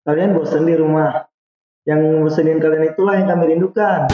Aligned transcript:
kalian 0.00 0.32
bosan 0.32 0.64
di 0.64 0.74
rumah. 0.76 1.28
Yang 1.84 2.00
bosenin 2.24 2.60
kalian 2.60 2.92
itulah 2.92 3.16
yang 3.16 3.28
kami 3.28 3.56
rindukan. 3.56 4.08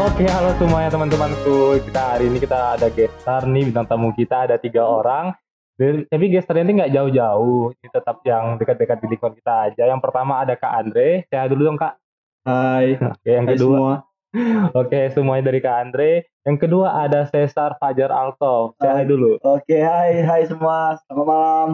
Oke, 0.00 0.28
halo 0.28 0.52
semuanya 0.60 0.92
teman-temanku. 0.92 1.80
Kita 1.80 2.16
hari 2.16 2.28
ini 2.28 2.36
kita 2.40 2.76
ada 2.76 2.88
gestar 2.92 3.48
nih, 3.48 3.72
bintang 3.72 3.88
tamu 3.88 4.12
kita 4.12 4.48
ada 4.48 4.60
tiga 4.60 4.84
orang. 4.84 5.32
Tapi 5.80 6.24
gestarnya 6.28 6.68
ini 6.68 6.72
nggak 6.76 6.92
jauh-jauh, 6.92 7.72
ini 7.72 7.88
tetap 7.88 8.20
yang 8.28 8.60
dekat-dekat 8.60 9.00
di 9.00 9.16
lingkungan 9.16 9.32
kita 9.32 9.54
aja. 9.72 9.82
Yang 9.88 10.00
pertama 10.04 10.44
ada 10.44 10.52
Kak 10.52 10.68
Andre. 10.76 11.24
Saya 11.32 11.48
dulu 11.48 11.72
dong 11.72 11.80
Kak. 11.80 11.96
Hai, 12.44 13.00
Oke, 13.16 13.30
yang 13.32 13.48
hai 13.48 13.56
kedua. 13.56 13.72
semua. 13.72 13.94
Oke, 14.80 15.00
semuanya 15.16 15.48
dari 15.48 15.64
Kak 15.64 15.76
Andre. 15.88 16.28
Yang 16.44 16.56
kedua 16.68 17.00
ada 17.00 17.24
Cesar 17.24 17.80
Fajar 17.80 18.12
Alto. 18.12 18.76
Saya 18.76 19.00
Hai. 19.00 19.08
dulu. 19.08 19.40
Oke, 19.40 19.80
hai, 19.80 20.20
hai 20.20 20.44
semua. 20.44 21.00
Selamat 21.08 21.26
malam. 21.26 21.68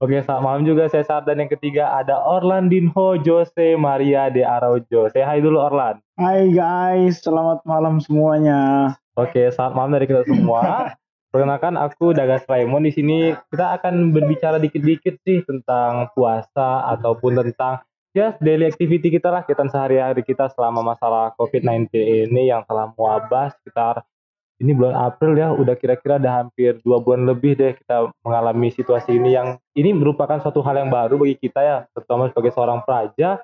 Oke, 0.00 0.16
selamat 0.24 0.42
malam 0.42 0.62
juga 0.64 0.88
Cesar. 0.88 1.20
Dan 1.28 1.44
yang 1.44 1.52
ketiga 1.52 1.92
ada 1.92 2.20
Orlandinho 2.24 3.20
Jose 3.20 3.76
Maria 3.76 4.32
de 4.32 4.40
Araujo. 4.40 5.12
Saya 5.12 5.28
hai 5.28 5.44
dulu 5.44 5.60
Orlan. 5.60 6.00
Hai 6.16 6.48
guys, 6.48 7.20
selamat 7.20 7.60
malam 7.68 8.00
semuanya. 8.00 8.92
Oke, 9.20 9.52
selamat 9.52 9.72
malam 9.76 9.90
dari 10.00 10.08
kita 10.08 10.24
semua. 10.24 10.60
Perkenalkan 11.34 11.74
aku 11.74 12.14
Dagas 12.14 12.46
Raymond 12.46 12.86
di 12.86 12.94
sini. 12.94 13.34
Kita 13.34 13.74
akan 13.74 14.14
berbicara 14.14 14.62
dikit-dikit 14.62 15.18
sih 15.26 15.42
tentang 15.42 16.06
puasa 16.14 16.86
ataupun 16.94 17.34
tentang 17.42 17.82
ya 18.14 18.38
daily 18.38 18.70
activity 18.70 19.10
kita 19.10 19.34
lah, 19.34 19.42
kita 19.42 19.66
sehari-hari 19.66 20.22
kita 20.22 20.46
selama 20.54 20.94
masalah 20.94 21.34
COVID-19 21.34 21.90
ini 22.30 22.54
yang 22.54 22.62
telah 22.70 22.94
mewabah 22.94 23.50
sekitar 23.50 24.06
ini 24.62 24.78
bulan 24.78 24.94
April 24.94 25.34
ya, 25.34 25.50
udah 25.50 25.74
kira-kira 25.74 26.22
ada 26.22 26.38
hampir 26.38 26.78
dua 26.86 27.02
bulan 27.02 27.26
lebih 27.26 27.58
deh 27.58 27.74
kita 27.74 28.14
mengalami 28.22 28.70
situasi 28.70 29.18
ini 29.18 29.34
yang 29.34 29.58
ini 29.74 29.90
merupakan 29.90 30.38
suatu 30.38 30.62
hal 30.62 30.86
yang 30.86 30.94
baru 30.94 31.18
bagi 31.18 31.34
kita 31.34 31.58
ya, 31.66 31.78
terutama 31.98 32.30
sebagai 32.30 32.54
seorang 32.54 32.86
praja 32.86 33.42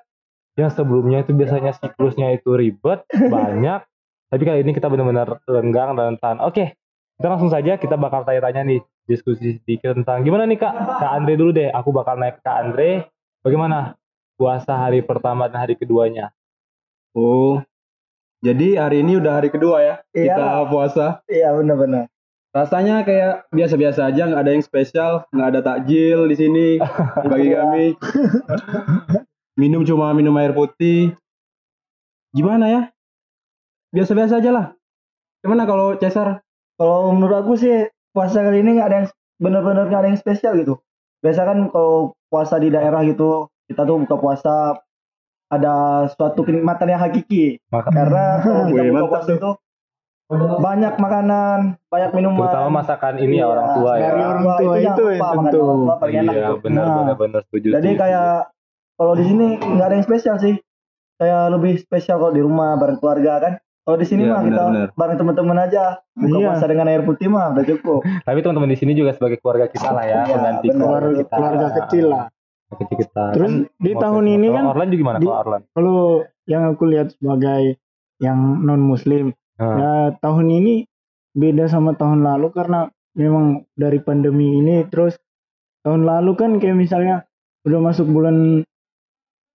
yang 0.55 0.71
sebelumnya 0.71 1.27
itu 1.27 1.35
biasanya 1.35 1.75
siklusnya 1.75 2.39
itu 2.39 2.55
ribet, 2.55 3.03
banyak, 3.11 3.83
tapi 4.31 4.43
kali 4.47 4.63
ini 4.63 4.71
kita 4.71 4.87
benar-benar 4.87 5.43
renggang 5.43 5.99
dan 5.99 6.15
tahan. 6.15 6.39
Oke, 6.39 6.79
kita 7.21 7.29
langsung 7.29 7.53
saja 7.53 7.77
kita 7.77 7.93
bakal 7.95 8.25
tanya-tanya 8.25 8.65
nih 8.65 8.81
diskusi 9.05 9.61
sedikit 9.61 9.93
tentang 9.93 10.25
gimana 10.25 10.49
nih 10.49 10.57
kak 10.57 10.73
kak 10.73 11.11
Andre 11.13 11.37
dulu 11.37 11.53
deh 11.53 11.69
aku 11.69 11.93
bakal 11.93 12.17
naik 12.17 12.41
ke 12.41 12.43
kak 12.43 12.57
Andre 12.65 13.05
bagaimana 13.39 13.93
puasa 14.33 14.73
hari 14.73 15.05
pertama 15.05 15.45
dan 15.45 15.61
hari 15.61 15.77
keduanya 15.77 16.33
Oh, 17.11 17.59
jadi 18.39 18.79
hari 18.79 19.05
ini 19.05 19.21
udah 19.21 19.37
hari 19.37 19.53
kedua 19.53 19.83
ya 19.83 19.95
Iya. 20.15 20.31
kita 20.31 20.47
puasa. 20.65 21.05
Iya, 21.27 21.51
benar-benar. 21.51 22.07
Rasanya 22.55 23.03
kayak 23.03 23.51
biasa-biasa 23.51 24.07
aja, 24.07 24.31
nggak 24.31 24.41
ada 24.41 24.51
yang 24.55 24.63
spesial, 24.63 25.13
nggak 25.29 25.47
ada 25.51 25.59
takjil 25.59 26.25
di 26.25 26.35
sini 26.39 26.67
bagi 27.31 27.51
Iya. 27.51 27.59
kami. 27.59 27.85
minum 29.61 29.83
cuma 29.83 30.15
minum 30.15 30.31
air 30.39 30.55
putih. 30.55 31.11
Gimana 32.31 32.65
ya? 32.71 32.81
Biasa-biasa 33.91 34.39
aja 34.39 34.51
lah. 34.55 34.65
Gimana 35.43 35.67
kalau 35.67 35.99
Cesar? 35.99 36.39
Kalau 36.81 37.13
menurut 37.13 37.37
aku 37.37 37.53
sih 37.55 37.85
puasa 38.09 38.41
kali 38.41 38.59
ini 38.59 38.75
nggak 38.75 38.87
ada 38.87 38.97
yang 38.97 39.07
benar-benar 39.37 39.85
nggak 39.85 40.01
ada 40.01 40.09
yang 40.09 40.17
spesial 40.17 40.57
gitu. 40.57 40.81
Biasa 41.21 41.45
kan 41.45 41.69
kalau 41.69 42.17
puasa 42.25 42.57
di 42.57 42.67
daerah 42.67 43.05
gitu 43.05 43.45
kita 43.69 43.85
tuh 43.85 44.01
buka 44.01 44.17
puasa 44.17 44.81
ada 45.45 45.73
suatu 46.09 46.41
kenikmatan 46.41 46.89
yang 46.89 46.99
hakiki 46.99 47.61
Maka- 47.67 47.91
karena 47.91 48.23
kalau 48.41 48.63
kita 48.65 48.81
buka 48.81 48.93
mantap 48.95 49.11
puasa 49.11 49.31
tuh. 49.37 49.55
itu 50.31 50.47
banyak 50.57 50.93
makanan, 50.95 51.59
banyak 51.85 52.11
minuman. 52.15 52.39
terutama 52.47 52.69
masakan 52.81 53.13
ini 53.19 53.35
ya 53.35 53.37
Iya, 53.37 53.45
orang 53.45 53.67
tua 53.75 53.91
ya 53.91 54.01
dari 54.01 54.21
orang 54.23 54.43
tua 54.55 54.73
itu 54.73 54.79
ya, 54.79 54.93
lupa, 55.11 55.27
makan 55.27 55.43
tentu. 55.43 55.65
enak 56.07 56.33
iya 56.33 56.49
benar 56.55 56.81
Nah, 56.81 56.95
benar 56.97 57.15
benar 57.19 57.41
setuju 57.43 57.67
Jadi 57.75 57.83
setuju. 57.85 57.99
kayak 57.99 58.33
kalau 58.95 59.13
di 59.13 59.25
sini 59.27 59.45
nggak 59.59 59.85
ada 59.85 59.95
yang 59.99 60.07
spesial 60.07 60.35
sih. 60.39 60.55
Kayak 61.19 61.43
lebih 61.51 61.73
spesial 61.77 62.17
kalau 62.17 62.31
di 62.31 62.41
rumah 62.41 62.79
bareng 62.79 62.97
keluarga 62.97 63.33
kan. 63.37 63.53
Kalau 63.81 63.97
di 63.97 64.05
sini 64.05 64.21
Iya, 64.21 64.31
mah 64.31 64.41
kita 64.41 64.53
benar-benar. 64.61 64.89
bareng 64.93 65.17
teman-teman 65.17 65.57
aja. 65.59 65.83
Buka 66.13 66.37
Iya. 66.37 66.47
puasa 66.47 66.65
dengan 66.65 66.85
air 66.85 67.01
putih 67.01 67.27
mah 67.27 67.49
udah 67.49 67.65
cukup. 67.65 67.99
tapi 68.27 68.39
teman-teman 68.39 68.69
di 68.69 68.77
sini 68.77 68.93
juga 68.93 69.11
sebagai 69.11 69.37
keluarga 69.37 69.65
kita 69.67 69.89
lah 69.89 70.03
ya 70.03 70.21
Iya, 70.21 70.25
mengganti 70.31 70.67
benar. 70.67 70.77
keluarga 70.77 71.01
Keluarga, 71.01 71.17
kita 71.17 71.33
keluarga 71.33 71.67
kecil 71.75 72.05
lah. 72.05 72.23
Keluarga 72.29 72.75
kecil 72.77 72.97
kita 72.99 73.23
Terus 73.31 73.51
Kan 73.51 73.53
di 73.79 73.91
tahun 73.95 74.25
ini 74.29 74.47
kan 74.49 74.63
Orlan 74.65 74.87
juga 74.87 75.01
gimana 75.01 75.17
di- 75.17 75.25
kalau 75.25 75.39
Orlan 75.39 75.61
Kalau 75.67 75.99
yang 76.45 76.63
aku 76.67 76.83
lihat 76.85 77.07
sebagai 77.11 77.61
yang 78.19 78.39
non 78.61 78.81
Muslim, 78.81 79.25
Nah, 79.55 79.75
ya 79.75 79.91
tahun 80.19 80.47
ini 80.51 80.73
beda 81.33 81.65
sama 81.65 81.93
tahun 81.93 82.21
lalu 82.21 82.49
karena 82.49 82.85
memang 83.13 83.45
dari 83.73 83.97
pandemi 83.99 84.57
ini. 84.57 84.85
Terus 84.85 85.17
tahun 85.81 86.01
lalu 86.01 86.31
kan 86.35 86.51
kayak 86.55 86.77
misalnya 86.79 87.25
udah 87.61 87.79
masuk 87.79 88.05
bulan 88.05 88.61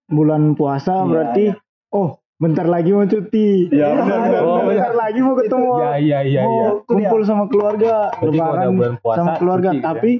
bulan 0.06 0.54
puasa 0.54 0.92
Iya, 0.96 1.06
berarti 1.06 1.44
oh 1.90 2.18
bentar 2.36 2.66
lagi 2.68 2.92
mau 2.92 3.04
cuti. 3.04 3.72
Iya, 3.72 3.96
benar, 3.96 4.18
benar, 4.28 4.42
Oh, 4.44 4.60
bentar 4.64 4.92
benar. 4.92 5.00
lagi 5.08 5.20
mau 5.24 5.34
ketemu. 5.34 5.72
ya 5.80 5.92
iya 5.96 6.18
iya 6.20 6.42
mau 6.44 6.52
iya 6.52 6.68
kumpul 6.84 7.20
sama 7.24 7.44
keluarga, 7.48 8.12
lebaran 8.20 8.70
sama 9.02 9.32
keluarga. 9.40 9.70
cuti 9.72 9.78
ya? 9.80 9.84
Tapi 9.84 10.12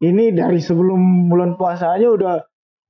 ini 0.00 0.24
dari 0.32 0.58
sebelum 0.58 1.28
bulan 1.28 1.54
puasa 1.54 1.94
aja 1.94 2.10
udah 2.10 2.34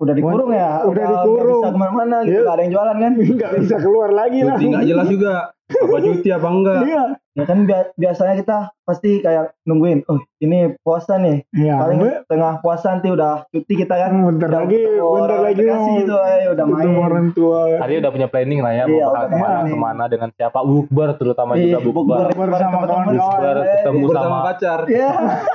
Udah 0.01 0.15
dikurung 0.15 0.51
ya. 0.51 0.71
Udah 0.83 1.03
nggak 1.03 1.13
dikurung. 1.23 1.61
bisa 1.61 1.69
ke 1.69 1.79
mana-mana 1.79 2.17
gitu. 2.21 2.31
Iya. 2.31 2.41
Nggak 2.41 2.53
ada 2.53 2.63
yang 2.63 2.73
jualan 2.73 2.97
kan. 2.97 3.13
nggak 3.37 3.51
bisa 3.59 3.77
keluar 3.79 4.11
lagi 4.11 4.39
lah. 4.41 4.57
Cuti 4.57 4.67
nggak 4.67 4.87
jelas 4.87 5.07
juga. 5.07 5.35
Apa 5.71 6.03
cuti 6.03 6.29
apa 6.29 6.49
enggak? 6.51 6.81
Iya. 6.83 7.05
Ya 7.31 7.45
kan 7.47 7.59
bia- 7.63 7.95
biasanya 7.95 8.35
kita 8.35 8.57
pasti 8.83 9.23
kayak 9.23 9.55
nungguin. 9.63 10.03
Oh 10.05 10.19
ini 10.41 10.75
puasa 10.81 11.15
nih. 11.15 11.47
Iya. 11.53 11.79
Paling 11.79 11.99
tengah 12.27 12.59
puasa 12.59 12.91
nanti 12.91 13.07
udah 13.07 13.47
cuti 13.47 13.75
kita 13.77 13.95
kan. 13.95 14.11
Hmm, 14.11 14.35
bentar 14.35 14.51
Udah 14.51 14.61
lagi, 14.61 14.83
bentar 14.83 15.39
lagi 15.39 15.63
mau 15.63 15.95
itu, 15.95 16.17
eh, 16.19 16.51
udah 16.51 16.65
main. 16.67 16.91
orang 16.91 17.27
tua. 17.31 17.61
Tadi 17.79 17.95
udah 17.97 18.11
punya 18.11 18.27
planning 18.27 18.61
lah 18.61 18.73
ya, 18.73 18.83
Iya, 18.83 18.91
mau 18.91 18.99
bakal 19.07 19.15
udah 19.15 19.23
ke 19.23 19.37
mana, 19.37 19.47
planning. 19.47 19.71
ke 19.71 19.79
mana 19.79 20.05
dengan 20.09 20.29
siapa, 20.35 20.59
bukber 20.61 21.09
terutama 21.15 21.51
Iya, 21.55 21.63
juga 21.63 21.79
bukber. 21.87 22.19
bukber 22.27 22.49
sama 22.51 22.59
teman-teman. 22.59 22.89
kawan-kawan. 22.91 23.15
Bukber 23.15 23.57
ketemu 23.63 24.07
sama, 24.11 24.37
pacar. 24.43 24.81
Iya. 24.91 25.11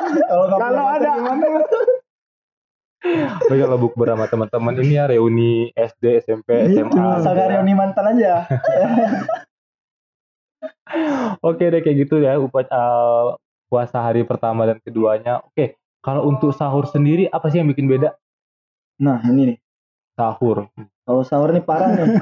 Kalau 0.56 0.86
ada 0.88 1.12
gimana? 1.12 1.48
Tapi 3.04 3.56
kalau 3.62 3.78
bukber 3.78 4.10
sama 4.14 4.26
teman-teman 4.26 4.74
ini 4.82 4.98
ya 4.98 5.06
reuni 5.06 5.70
SD, 5.76 6.26
SMP, 6.26 6.72
Gitu. 6.72 6.90
SMA. 6.90 7.22
Nggak 7.22 7.48
reuni 7.54 7.74
mantan 7.78 8.06
aja. 8.18 8.50
Oke 11.46 11.70
deh 11.70 11.82
kayak 11.82 11.98
gitu 12.08 12.22
ya 12.22 12.38
upacara 12.38 13.38
puasa 13.70 13.98
hari 14.02 14.26
pertama 14.26 14.66
dan 14.66 14.78
keduanya. 14.82 15.42
Oke, 15.46 15.78
kalau 16.02 16.26
untuk 16.30 16.54
sahur 16.54 16.86
sendiri 16.90 17.30
apa 17.30 17.50
sih 17.50 17.62
yang 17.62 17.70
bikin 17.70 17.90
beda? 17.90 18.14
Nah 19.02 19.22
ini 19.26 19.54
nih. 19.54 19.58
Sahur. 20.16 20.72
Kalau 21.06 21.22
sahur 21.28 21.54
nih 21.54 21.62
parah 21.62 21.92
nih. 21.94 22.18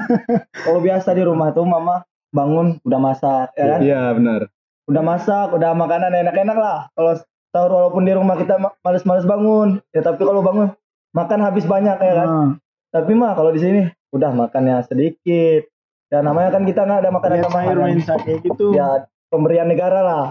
Kalau 0.52 0.80
biasa 0.82 1.14
di 1.14 1.22
rumah 1.24 1.54
tuh 1.54 1.64
mama 1.64 2.04
bangun 2.34 2.82
udah 2.82 3.00
masak 3.00 3.48
ya 3.54 3.64
kan. 3.76 3.78
Iya, 3.80 4.02
benar. 4.18 4.40
Udah 4.84 5.02
masak, 5.06 5.48
udah 5.54 5.70
makanan 5.72 6.12
enak-enak 6.12 6.58
lah. 6.58 6.78
Kalau 6.92 7.12
sahur 7.54 7.70
walaupun 7.70 8.02
di 8.02 8.10
rumah 8.10 8.34
kita 8.34 8.58
ma- 8.58 8.74
males-males 8.82 9.22
bangun, 9.22 9.78
ya 9.94 10.02
tapi 10.02 10.26
kalau 10.26 10.42
bangun 10.42 10.74
makan 11.14 11.38
habis 11.38 11.62
banyak 11.62 11.94
ya 11.94 12.14
kan. 12.18 12.28
Nah, 12.28 12.50
Tapi 12.90 13.14
mah 13.14 13.38
kalau 13.38 13.54
di 13.54 13.62
sini 13.62 13.80
udah 14.10 14.34
makannya 14.34 14.82
sedikit. 14.82 15.70
Ya 16.10 16.22
namanya 16.22 16.50
kan 16.50 16.66
kita 16.66 16.82
nggak 16.82 17.00
ada 17.06 17.10
makanan 17.14 17.34
lihat 17.38 17.50
sayur 17.50 17.78
main 17.78 17.98
gitu. 18.42 18.74
Ya 18.74 19.06
pemberian 19.30 19.70
negara 19.70 20.02
lah. 20.02 20.26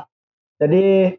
Jadi 0.60 1.16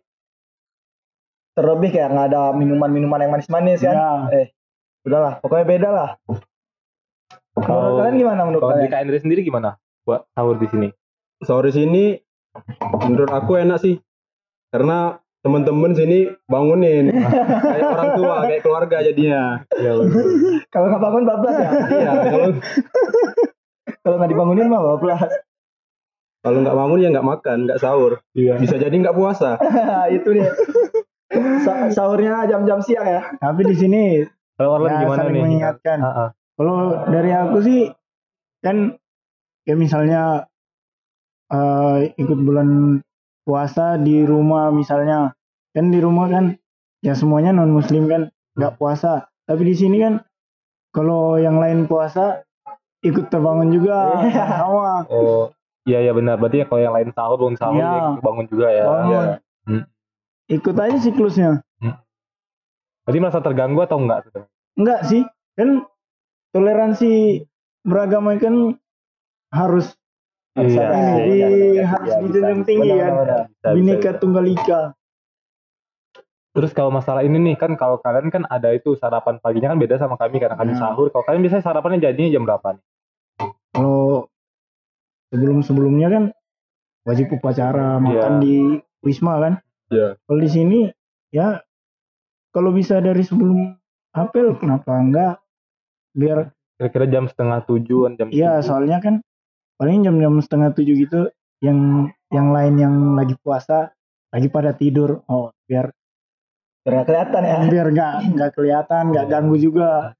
terlebih 1.56 1.91
kayak 1.93 2.12
nggak 2.12 2.26
ada 2.32 2.43
minuman-minuman 2.53 3.25
yang 3.25 3.32
manis-manis 3.32 3.81
kan. 3.81 3.97
Ya. 3.97 4.09
Eh, 4.32 4.46
udahlah, 5.08 5.40
pokoknya 5.40 5.67
beda 5.69 5.88
lah. 5.88 6.11
Kalau 7.55 7.96
kalian 8.00 8.19
gimana 8.19 8.40
menurut 8.44 8.62
kalau 8.67 8.76
di 8.76 8.88
kalian? 8.88 8.93
Kak 8.93 9.00
Andre 9.05 9.19
sendiri 9.20 9.40
gimana 9.46 9.70
buat 10.05 10.26
sahur 10.32 10.56
di 10.61 10.69
sini? 10.69 10.88
Sore 11.44 11.70
sini 11.70 12.19
menurut 13.05 13.31
aku 13.31 13.56
enak 13.61 13.79
sih. 13.79 14.00
Karena 14.75 15.23
temen-temen 15.44 15.93
sini 15.93 16.19
bangunin 16.44 17.12
kayak 17.64 17.85
orang 17.87 18.11
tua, 18.17 18.35
kayak 18.43 18.62
keluarga 18.62 18.96
jadinya. 18.99 19.61
Ya, 19.76 19.93
Kalau 20.69 20.87
nggak 20.88 21.02
bangun 21.02 21.23
bablas 21.23 21.56
ya. 21.56 21.70
Iya, 21.87 22.12
kalau 22.26 22.49
Kalau 24.00 24.17
nggak 24.17 24.31
dibangunin 24.31 24.67
mah 24.67 24.82
bablas. 24.82 25.20
kalau 26.41 26.61
nggak 26.61 26.76
bangun 26.76 26.99
ya 26.99 27.08
nggak 27.08 27.25
makan, 27.26 27.58
nggak 27.64 27.76
sahur. 27.79 28.20
Iya. 28.32 28.56
Bisa 28.56 28.76
jadi 28.76 28.93
nggak 28.93 29.12
puasa. 29.14 29.56
itu 30.17 30.29
dia. 30.31 30.52
Sa- 31.61 31.88
sahurnya 31.91 32.44
jam-jam 32.44 32.81
siang 32.81 33.05
ya. 33.05 33.32
Tapi 33.35 33.64
di 33.64 33.75
sini 33.75 34.02
Kalau 34.55 34.76
Orlan 34.76 34.93
ya, 34.93 35.00
gimana 35.02 35.23
nih? 35.26 35.41
mengingatkan. 35.41 35.99
Ah, 35.99 36.08
ah. 36.08 36.29
Kalau 36.55 36.76
dari 37.05 37.32
aku 37.32 37.58
sih 37.61 37.81
kan 38.61 38.96
kayak 39.62 39.76
misalnya 39.79 40.44
eh, 41.49 42.12
ikut 42.14 42.38
bulan 42.38 43.00
puasa 43.44 43.96
di 43.96 44.25
rumah 44.25 44.69
misalnya 44.69 45.37
kan 45.70 45.88
di 45.88 46.00
rumah 46.00 46.26
kan 46.26 46.56
ya 47.00 47.12
semuanya 47.12 47.52
non 47.52 47.70
muslim 47.70 48.08
kan 48.08 48.29
nggak 48.56 48.76
puasa 48.76 49.29
tapi 49.44 49.62
di 49.64 49.75
sini 49.76 50.00
kan 50.00 50.14
kalau 50.91 51.37
yang 51.37 51.61
lain 51.61 51.85
puasa 51.85 52.41
ikut 53.05 53.29
terbangun 53.29 53.69
juga 53.69 54.25
Iya. 54.25 54.44
sama 54.56 55.05
Oh, 55.06 55.52
iya 55.85 56.00
iya 56.00 56.12
benar. 56.12 56.41
Berarti 56.41 56.64
ya 56.64 56.67
kalau 56.67 56.81
yang 56.81 56.94
lain 56.96 57.12
sahur 57.12 57.37
bangun 57.37 57.56
sahur 57.58 57.76
Iya. 57.76 57.91
dia 57.91 58.23
bangun 58.23 58.46
juga 58.49 58.67
ya. 58.70 58.85
bangun 58.87 59.11
Iya. 59.11 59.23
Hmm. 59.69 59.85
ikut 60.49 60.76
aja 60.76 60.96
siklusnya 60.99 61.50
Berarti 63.05 63.19
merasa 63.20 63.44
terganggu 63.44 63.85
atau 63.85 64.00
enggak? 64.00 64.25
enggak 64.75 65.00
sih 65.05 65.20
kan 65.52 65.85
toleransi 66.50 67.44
beragama 67.85 68.32
kan 68.41 68.81
harus 69.52 69.93
Iya, 70.55 70.87
ini 71.19 71.35
iya, 71.35 71.49
iya, 71.51 71.83
harus 71.83 72.15
iya, 72.15 72.23
dijunjung 72.23 72.62
bisa, 72.62 72.69
tinggi 72.71 72.91
benar, 72.95 73.03
kan 73.03 73.15
Bisa, 73.51 73.69
bisa, 73.75 73.95
bisa. 73.99 74.11
tunggal 74.23 74.45
ika 74.47 74.81
Terus 76.55 76.71
kalau 76.71 76.95
masalah 76.95 77.27
ini 77.27 77.35
nih 77.43 77.59
kan 77.59 77.75
kalau 77.75 77.99
kalian 77.99 78.31
kan 78.31 78.47
ada 78.47 78.71
itu 78.71 78.95
sarapan 78.95 79.43
paginya 79.43 79.75
kan 79.75 79.79
beda 79.83 79.99
sama 79.99 80.15
kami 80.15 80.39
karena 80.39 80.55
kami 80.55 80.71
Nah. 80.71 80.87
sahur. 80.87 81.11
Kalau 81.11 81.27
kalian 81.27 81.43
biasanya 81.43 81.67
sarapannya 81.67 81.99
jadinya 81.99 82.31
jam 82.31 82.47
berapa 82.47 82.79
nih? 82.79 82.85
kalau 83.75 84.31
sebelum 85.35 85.59
sebelumnya 85.67 86.06
kan 86.06 86.25
wajib 87.03 87.35
upacara 87.35 87.99
makan 87.99 88.39
Iya. 88.39 88.39
di 88.39 88.56
wisma 89.03 89.43
kan 89.43 89.55
Iya. 89.91 90.15
kalau 90.23 90.39
di 90.39 90.47
sini 90.47 90.79
ya 91.29 91.59
kalau 92.55 92.71
bisa 92.71 93.03
dari 93.03 93.27
sebelum 93.27 93.75
apel 94.15 94.55
kenapa 94.55 94.95
enggak 94.95 95.43
biar 96.15 96.55
Kira-kira 96.75 97.06
jam 97.11 97.27
setengah 97.27 97.67
tujuan 97.67 98.15
jam 98.15 98.31
Iya, 98.31 98.62
soalnya 98.62 99.03
kan 99.03 99.27
paling 99.75 100.06
jam-jam 100.06 100.35
setengah 100.38 100.71
tujuh 100.75 100.94
gitu 101.06 101.21
yang 101.62 102.11
yang 102.31 102.50
lain 102.50 102.75
yang 102.79 102.94
lagi 103.19 103.35
puasa 103.43 103.91
lagi 104.35 104.50
pada 104.50 104.75
tidur. 104.75 105.23
Oh, 105.31 105.55
biar 105.67 105.94
biar 106.85 106.93
nggak 107.00 107.06
kelihatan 107.09 107.43
ya 107.47 107.59
biar 107.71 107.87
nggak 107.94 108.15
nggak 108.35 108.50
kelihatan, 108.55 109.03
nggak 109.15 109.26
ganggu 109.31 109.56
juga. 109.56 110.12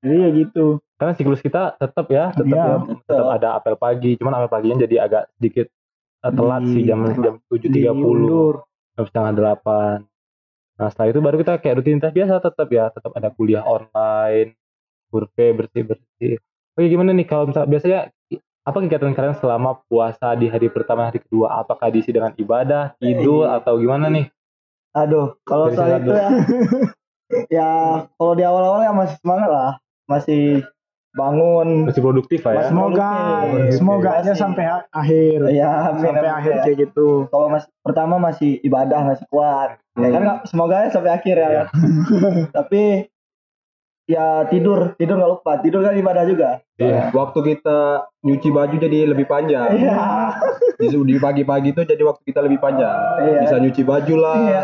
Jadi 0.00 0.16
ya 0.22 0.28
gitu. 0.32 0.66
Karena 0.96 1.12
siklus 1.12 1.44
kita 1.44 1.76
tetap 1.76 2.06
ya, 2.08 2.32
tetap 2.32 2.56
Iya, 2.56 2.72
ya, 2.72 2.76
tetap 3.04 3.26
ada 3.28 3.48
apel 3.60 3.74
pagi. 3.76 4.16
Cuman 4.16 4.32
apel 4.38 4.48
paginya 4.48 4.76
jadi 4.86 4.96
agak 5.04 5.28
sedikit 5.36 5.66
eh, 6.24 6.32
telat 6.32 6.62
Di- 6.64 6.72
sih 6.72 6.82
jam 6.88 7.00
jam 7.20 7.34
tujuh 7.50 7.68
tiga 7.68 7.92
puluh, 7.92 8.64
jam 8.96 9.04
setengah 9.04 9.32
delapan. 9.36 9.96
Nah 10.76 10.88
setelah 10.92 11.08
itu 11.12 11.20
baru 11.20 11.36
kita 11.40 11.52
kayak 11.60 11.76
rutinitas 11.80 12.12
biasa 12.12 12.34
tetap 12.40 12.68
ya, 12.72 12.84
tetap 12.92 13.12
ada 13.16 13.28
kuliah 13.32 13.64
online, 13.64 14.56
survei 15.08 15.50
bersih 15.52 15.82
bersih. 15.84 16.34
Oke 16.76 16.86
gimana 16.92 17.16
nih 17.16 17.26
kalau 17.28 17.48
misalnya 17.48 17.68
biasanya 17.68 18.00
apa 18.66 18.82
kegiatan 18.82 19.14
kalian 19.14 19.38
selama 19.38 19.78
puasa 19.86 20.34
di 20.34 20.50
hari 20.50 20.66
pertama 20.66 21.06
hari 21.06 21.22
kedua? 21.22 21.62
Apakah 21.62 21.86
diisi 21.86 22.10
dengan 22.10 22.34
ibadah, 22.34 22.98
tidur 22.98 23.46
atau 23.46 23.78
gimana 23.78 24.10
nih? 24.10 24.26
aduh 24.96 25.36
kalau 25.44 25.68
Dari 25.68 25.76
soal 25.76 26.00
itu 26.00 26.08
ya 26.16 26.28
ya 27.60 27.70
kalau 28.16 28.32
di 28.32 28.40
awal-awal 28.40 28.80
ya 28.80 28.96
masih 28.96 29.16
semangat 29.20 29.48
lah 29.52 29.72
masih 30.08 30.64
bangun 31.12 31.88
Masih 31.88 32.00
produktif 32.00 32.40
lah 32.48 32.52
ya? 32.56 32.72
Semoga 32.72 33.10
Produktif. 33.44 33.72
semoga 33.76 34.10
aja 34.16 34.32
Masih. 34.32 34.40
sampai 34.40 34.64
akhir. 34.88 35.38
ya 35.52 35.70
sampai 36.00 36.28
akhir 36.32 36.52
ya. 36.52 36.62
kayak 36.64 36.76
gitu. 36.88 37.28
kalau 37.28 37.52
masih 37.52 37.68
pertama 37.84 38.14
masih 38.16 38.50
ibadah 38.64 39.00
masih 39.04 39.24
kuat 39.28 39.76
ya 40.00 40.08
kan 40.12 40.22
semoga 40.48 40.74
aja 40.80 40.90
sampai 40.96 41.10
akhir 41.12 41.36
ya 41.36 41.48
kan 41.52 41.64
tapi 42.56 43.12
ya 44.06 44.26
tidur 44.46 44.94
tidur 44.94 45.14
nggak 45.16 45.32
lupa 45.32 45.52
tidur 45.58 45.82
kan 45.82 45.92
ibadah 45.92 46.24
juga 46.24 46.50
Iya. 46.76 47.08
Waktu 47.08 47.38
kita 47.42 47.78
nyuci 48.20 48.48
baju 48.50 48.76
jadi 48.76 49.08
lebih 49.08 49.24
panjang. 49.24 49.64
iya 49.74 50.28
Di, 50.76 50.92
di 50.92 51.16
pagi-pagi 51.16 51.72
itu 51.72 51.80
jadi 51.82 52.02
waktu 52.02 52.20
kita 52.22 52.38
lebih 52.38 52.60
panjang. 52.60 52.92
Iya. 53.18 53.38
Bisa 53.40 53.56
nyuci 53.56 53.82
baju 53.82 54.14
lah. 54.14 54.36
iya 54.38 54.62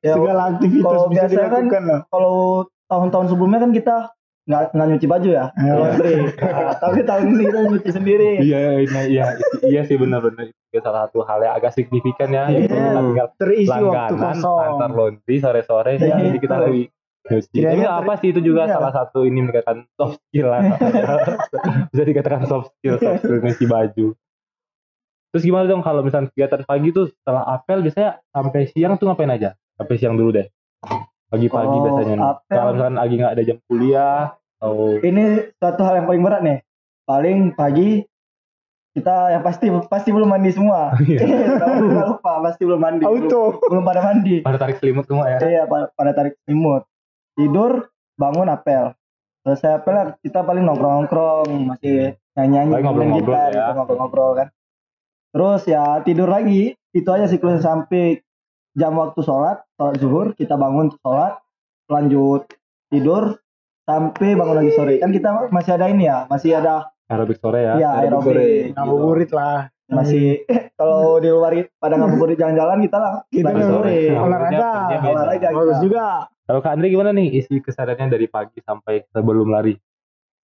Ya, 0.00 0.14
Segala 0.16 0.42
aktivitas 0.50 0.82
kalau 0.82 1.06
bisa 1.06 1.22
kan- 1.22 1.30
dilakukan 1.30 1.82
lah. 1.84 2.00
kalau 2.08 2.36
tahun-tahun 2.84 3.26
sebelumnya 3.28 3.60
kan 3.60 3.70
kita 3.70 3.96
nggak 4.42 4.62
nggak 4.72 4.86
nyuci 4.88 5.06
baju 5.06 5.28
ya 5.30 5.44
Iya. 5.54 5.72
laundry 5.72 6.14
Nah, 6.34 6.74
tapi 6.82 6.98
tahun 7.04 7.24
ini 7.28 7.42
kita 7.46 7.58
nyuci 7.68 7.90
sendiri 7.92 8.30
Iya, 8.40 8.58
iya, 8.80 9.00
iya, 9.06 9.24
iya 9.62 9.80
sih 9.84 9.94
benar-benar 9.94 10.50
itu 10.50 10.78
salah 10.80 11.06
satu 11.06 11.22
hal 11.22 11.38
yang 11.40 11.54
agak 11.54 11.70
signifikan 11.70 12.26
ya. 12.28 12.44
Iya. 12.48 12.66
kita 12.66 12.74
tinggal 12.98 13.28
Terisi 13.36 13.70
waktu 13.70 13.86
langganan 13.86 14.34
kosong. 14.34 14.58
antar 14.66 14.90
laundry 14.90 15.36
sore-sore, 15.38 15.92
Iya, 15.94 16.14
jadi 16.18 16.38
kita 16.38 16.56
lebih. 16.60 16.90
Kiranya 17.22 18.00
apa 18.00 18.16
sih 18.16 18.32
itu 18.32 18.40
juga 18.40 18.64
iya. 18.64 18.74
salah 18.74 18.92
satu 18.92 19.22
ini 19.22 19.44
meningkatkan 19.44 19.84
soft 19.92 20.18
skill 20.24 20.48
lah. 20.48 20.60
Bisa 21.92 22.02
dikatakan 22.02 22.42
soft 22.44 22.72
skill, 22.74 22.96
soft 22.96 23.22
skill 23.22 23.38
nyuci 23.38 23.66
baju. 23.66 24.06
Terus 25.30 25.42
gimana 25.44 25.64
dong 25.64 25.80
kalau 25.80 26.02
misalnya 26.02 26.26
kegiatan 26.28 26.64
pagi 26.64 26.90
tuh 26.90 27.06
setelah 27.12 27.46
apel 27.46 27.80
biasanya 27.80 28.18
sampai 28.26 28.66
siang 28.66 28.96
tuh 28.96 29.06
ngapain 29.06 29.30
aja? 29.30 29.54
Sampai 29.76 29.94
siang 29.94 30.18
dulu 30.18 30.34
deh. 30.34 30.46
Pagi-pagi 31.30 31.70
Oh, 31.70 31.82
biasanya 31.86 32.14
nih. 32.16 32.24
apel. 32.26 32.50
Kalau 32.50 32.70
misalkan 32.74 32.96
lagi 32.96 33.14
nggak 33.14 33.32
ada 33.32 33.42
jam 33.44 33.58
kuliah 33.64 34.18
atau 34.60 35.00
ini 35.00 35.24
suatu 35.56 35.80
hal 35.80 35.94
yang 35.96 36.06
paling 36.06 36.20
berat 36.20 36.42
nih 36.42 36.58
paling 37.02 37.56
pagi 37.56 38.04
kita 38.90 39.32
yang 39.32 39.40
pasti 39.40 39.66
pasti 39.88 40.12
belum 40.12 40.28
mandi 40.28 40.52
semua 40.52 40.92
Iya. 41.00 41.20
Jangan 41.62 41.80
lupa 42.10 42.32
pasti 42.44 42.62
belum 42.66 42.76
mandi 42.76 43.02
belum, 43.02 43.24
Auto. 43.24 43.42
belum 43.64 43.82
pada 43.82 44.00
mandi 44.02 44.44
pada 44.44 44.58
tarik 44.58 44.76
selimut 44.76 45.08
semua 45.08 45.30
ya. 45.30 45.38
iya 45.40 45.62
pa- 45.64 45.88
pada 45.94 46.12
tarik 46.12 46.36
selimut 46.44 46.84
tidur 47.40 47.88
bangun 48.20 48.52
apel 48.52 48.92
selesai 49.40 49.80
apel 49.80 50.20
kita 50.20 50.44
paling 50.44 50.68
nongkrong 50.68 50.92
nongkrong 51.00 51.48
masih 51.72 52.20
nyanyi 52.36 52.52
nyanyi 52.52 52.72
Paling 52.76 52.84
ngobrol-ngobrol 52.84 53.48
ya. 53.56 53.66
ngobrol 53.72 53.96
ngobrol 53.96 54.30
kan 54.36 54.48
terus 55.32 55.62
ya 55.64 56.04
tidur 56.04 56.28
lagi 56.28 56.76
itu 56.92 57.08
aja 57.08 57.24
siklusnya 57.24 57.64
sampai 57.64 58.20
jam 58.76 58.92
waktu 59.00 59.20
sholat 59.24 59.64
sholat 59.80 59.94
zuhur 59.96 60.26
kita 60.36 60.60
bangun 60.60 60.92
sholat 61.00 61.40
lanjut 61.88 62.44
tidur 62.92 63.40
sampai 63.88 64.36
bangun 64.36 64.56
lagi 64.60 64.72
sore 64.76 64.94
kan 65.00 65.10
kita 65.10 65.48
masih 65.48 65.72
ada 65.80 65.86
ini 65.88 66.04
ya 66.06 66.28
masih 66.28 66.60
ada 66.60 66.92
Aerobik 67.10 67.42
sore 67.42 67.66
ya. 67.66 67.74
ya 67.74 67.90
aerobik 68.06 68.30
sore. 68.30 68.38
aerobik 68.38 68.78
Ngabuburit 68.78 69.30
lah. 69.34 69.66
Masih 69.90 70.46
kalau 70.78 71.18
di 71.18 71.28
luar 71.28 71.52
pada 71.76 71.94
ngabuburit 71.98 72.38
jalan-jalan 72.40 72.78
kita 72.86 72.98
lah 72.98 73.14
Kita 73.28 73.50
ngabuburit. 73.50 74.16
Olahraga. 74.16 74.70
olahraga 75.02 75.48
Bagus 75.52 75.78
juga. 75.82 76.06
Kalau 76.50 76.60
Kak 76.66 76.72
Andre 76.74 76.90
gimana 76.90 77.10
nih 77.14 77.30
isi 77.42 77.62
kesehariannya 77.62 78.10
dari 78.10 78.26
pagi 78.26 78.58
sampai 78.64 79.06
sebelum 79.14 79.54
lari? 79.54 79.78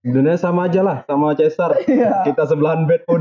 Sebenarnya 0.06 0.38
sama 0.38 0.70
aja 0.70 0.80
lah 0.86 1.02
sama 1.02 1.34
Cesar. 1.34 1.74
Iya. 1.90 2.22
Kita 2.22 2.46
sebelahan 2.46 2.86
bed 2.86 3.02
pun. 3.10 3.18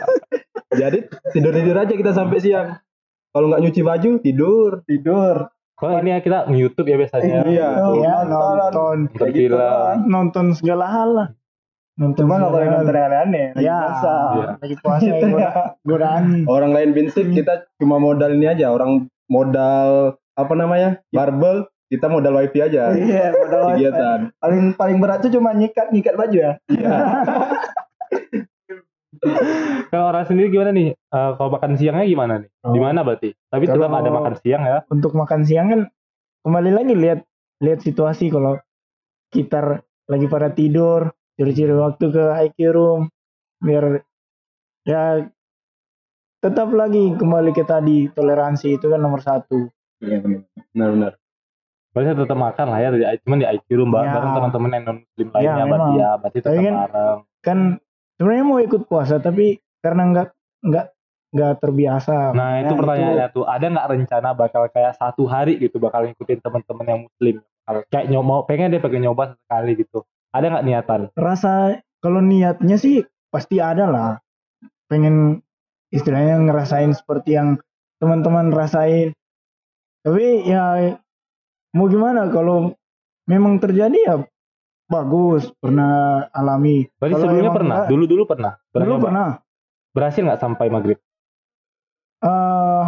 Jadi 0.80 1.06
tidur-tidur 1.30 1.76
aja 1.78 1.94
kita 1.94 2.10
sampai 2.10 2.38
siang. 2.42 2.68
Kalau 3.30 3.46
nggak 3.46 3.62
nyuci 3.62 3.82
baju, 3.86 4.10
tidur. 4.18 4.82
tidur 4.90 5.54
Kalau 5.78 5.96
ini 6.02 6.12
ya 6.12 6.18
kita 6.20 6.38
nge-youtube 6.50 6.88
ya 6.92 6.96
biasanya. 6.98 7.40
Iya. 7.46 7.68
Ya, 8.02 8.16
nonton 8.26 8.56
nonton. 8.58 8.98
Nonton 10.10 10.46
segala 10.58 10.84
hal 10.90 11.08
lah. 11.14 11.28
Nonton 11.96 12.22
cuma 12.22 12.34
nggak 12.36 12.48
boleh 12.48 12.60
segala 12.60 12.70
hal. 12.70 12.78
nonton 12.78 12.94
yang 12.94 13.06
aneh-aneh 13.06 13.46
lagi 13.50 13.64
Ya, 13.64 13.78
puasa. 13.80 14.14
Iya. 14.30 14.48
lagi 14.56 14.76
puasa 14.78 15.02
ya, 15.02 15.16
goda- 15.20 15.54
godaan. 15.82 16.24
Orang 16.46 16.70
lain 16.70 16.90
prinsip 16.90 17.26
kita 17.28 17.52
cuma 17.76 17.96
modal 17.96 18.30
ini 18.30 18.46
aja. 18.46 18.66
Orang 18.68 18.90
modal 19.26 19.88
apa 20.32 20.52
namanya? 20.54 21.02
Barbel. 21.08 21.66
Kita 21.86 22.06
modal 22.06 22.36
wifi 22.36 22.58
aja. 22.60 22.94
iya 22.94 23.34
modal 23.34 23.60
wifi. 23.66 23.82
Kegiatan. 23.82 24.18
paling 24.36 24.62
paling 24.74 24.96
berat 24.96 25.18
tuh 25.20 25.32
cuma 25.32 25.50
nyikat 25.50 25.90
nyikat 25.90 26.14
baju 26.14 26.38
ya 26.38 26.52
Kalau 29.90 30.06
orang 30.06 30.24
sendiri 30.24 30.48
gimana 30.48 30.70
nih? 30.70 30.94
Eh, 30.94 31.30
kalau 31.34 31.50
makan 31.50 31.74
siangnya 31.74 32.06
gimana 32.06 32.34
nih? 32.38 32.50
Oh. 32.62 32.72
Di 32.72 32.80
mana 32.80 33.02
berarti? 33.02 33.34
Tapi 33.44 33.64
tetap 33.66 33.82
Kalau- 33.82 33.98
ada 33.98 34.10
makan 34.12 34.34
siang 34.38 34.62
ya. 34.62 34.78
Untuk 34.86 35.12
makan 35.12 35.40
siang 35.42 35.66
kan 35.68 35.80
kembali 36.40 36.70
lagi 36.72 36.94
lihat 36.94 37.20
lihat 37.60 37.80
situasi 37.80 38.30
kalau 38.30 38.56
kita 39.28 39.82
lagi 40.06 40.26
pada 40.26 40.48
tidur, 40.48 41.10
curi-curi 41.40 41.72
waktu 41.72 42.04
ke 42.06 42.24
IQ 42.44 42.58
room 42.70 43.00
biar 43.58 44.04
ya 44.84 45.24
tetap 46.38 46.68
lagi 46.70 47.16
kembali 47.16 47.52
ke 47.52 47.64
tadi 47.64 48.08
toleransi 48.08 48.76
itu 48.76 48.86
kan 48.86 48.96
nomor 48.96 49.20
satu. 49.20 49.68
Iya 50.00 50.20
benar. 50.20 50.40
Benar-benar. 50.72 51.12
Berarti 51.90 52.10
tetap 52.14 52.38
makan 52.38 52.66
lah 52.70 52.78
ya, 52.78 52.88
di- 52.90 53.20
cuman 53.24 53.38
di 53.40 53.46
IQ 53.50 53.66
room 53.74 53.90
Ya. 53.90 54.08
bareng 54.10 54.32
teman-teman 54.32 54.70
yang 54.70 54.84
non 54.84 54.96
muslim 55.02 55.28
lainnya 55.30 55.48
Ya, 55.50 55.64
berarti 55.66 55.92
ya, 55.92 56.10
berarti 56.16 56.38
tetap 56.38 56.52
kan- 56.54 56.76
bareng. 56.78 57.18
Kan 57.40 57.58
sebenarnya 58.14 58.44
mau 58.46 58.60
ikut 58.60 58.82
puasa 58.84 59.14
tapi 59.16 59.46
karena 59.80 60.02
nggak 60.06 60.28
nggak 60.62 60.86
nggak 61.30 61.52
terbiasa. 61.58 62.16
Nah 62.32 62.58
itu 62.58 62.72
Nah, 62.72 62.78
pertanyaannya 62.78 63.28
tuh, 63.30 63.44
ada 63.46 63.66
nggak 63.66 63.88
rencana 63.88 64.28
bakal 64.34 64.62
kayak 64.68 64.92
satu 64.94 65.24
hari 65.24 65.56
gitu 65.56 65.78
bakal 65.78 66.04
ngikutin 66.04 66.40
teman-teman 66.40 66.86
yang 66.86 67.00
muslim? 67.04 67.36
Kayak 67.86 68.06
nyoba, 68.08 68.34
pengen 68.44 68.74
deh 68.74 68.82
pengen 68.82 69.02
nyoba 69.06 69.38
sekali 69.38 69.78
gitu. 69.78 70.02
Ada 70.30 70.46
nggak 70.46 70.66
niatan? 70.66 71.00
rasa 71.18 71.82
kalau 71.98 72.22
niatnya 72.22 72.76
sih 72.78 73.02
pasti 73.30 73.58
ada 73.58 73.90
lah. 73.90 74.10
Pengen 74.90 75.42
istilahnya 75.90 76.38
ngerasain 76.42 76.94
seperti 76.94 77.34
yang 77.38 77.58
teman-teman 77.98 78.50
rasain. 78.54 79.14
Tapi 80.02 80.48
ya 80.48 80.96
mau 81.74 81.86
gimana? 81.90 82.30
Kalau 82.30 82.74
memang 83.26 83.60
terjadi 83.62 83.98
ya 83.98 84.16
bagus 84.90 85.50
pernah 85.62 86.26
alami. 86.34 86.90
Berarti 86.98 87.14
Kalau 87.14 87.24
sebelumnya 87.26 87.54
pernah, 87.54 87.78
dulu-dulu 87.86 88.22
pernah. 88.26 88.52
Pernah 88.74 88.86
dulu 88.86 88.96
pernah. 89.06 89.28
Berhasil 89.90 90.22
nggak 90.22 90.42
sampai 90.42 90.66
maghrib? 90.70 90.98
eh 92.20 92.84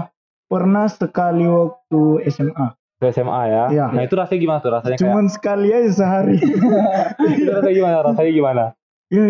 pernah 0.52 0.84
sekali 0.92 1.48
waktu 1.48 2.28
SMA 2.28 2.76
ke 3.02 3.10
SMA 3.10 3.42
ya. 3.44 3.64
Iya. 3.68 3.86
Nah 3.90 4.02
itu 4.02 4.14
rasanya 4.14 4.38
gimana 4.40 4.58
tuh 4.60 4.70
rasanya 4.70 4.94
kayak 4.94 5.02
Cuman 5.02 5.26
sekali 5.26 5.68
aja 5.68 5.90
sehari. 5.92 6.38
itu 6.38 7.50
rasanya 7.52 7.74
gimana 7.74 7.96
rasanya 8.04 8.32
gimana? 8.32 8.64
ya, 9.08 9.22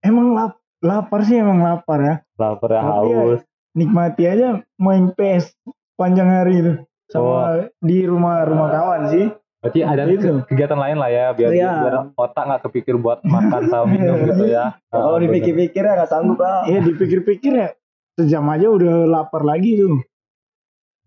emang 0.00 0.26
lap, 0.32 0.52
lapar 0.80 1.20
sih 1.22 1.36
emang 1.36 1.60
lapar 1.60 1.98
ya. 2.00 2.14
Lapar 2.34 2.70
ya 2.70 2.80
Tapi 2.82 3.06
ya, 3.06 3.16
haus. 3.18 3.40
Nikmati 3.70 4.22
aja 4.24 4.48
main 4.76 5.12
PS 5.12 5.52
panjang 5.94 6.26
hari 6.26 6.54
itu 6.58 6.72
sama 7.06 7.68
di 7.78 8.02
rumah 8.02 8.42
rumah 8.42 8.68
kawan 8.68 9.02
sih. 9.08 9.28
Berarti 9.58 9.80
ada 9.82 10.02
Itu. 10.06 10.38
ke- 10.40 10.44
kegiatan 10.48 10.78
lain 10.78 10.96
lah 10.96 11.10
ya 11.10 11.26
biar 11.32 11.50
Iya. 11.50 11.72
biar 11.80 11.94
otak 12.14 12.44
nggak 12.46 12.62
kepikir 12.64 12.94
buat 12.96 13.20
makan 13.22 13.66
sama 13.66 13.86
minum 13.86 14.22
gitu 14.24 14.44
ya. 14.46 14.78
Kalau 14.90 15.14
Ah, 15.14 15.20
dipikir-pikir 15.20 15.82
ya 15.82 15.92
nggak 15.94 16.08
sanggup 16.08 16.38
lah. 16.38 16.62
Iya 16.64 16.80
dipikir-pikir 16.80 17.52
ya 17.52 17.68
sejam 18.14 18.46
aja 18.48 18.66
udah 18.68 19.06
lapar 19.06 19.42
lagi 19.42 19.76
tuh. 19.76 19.98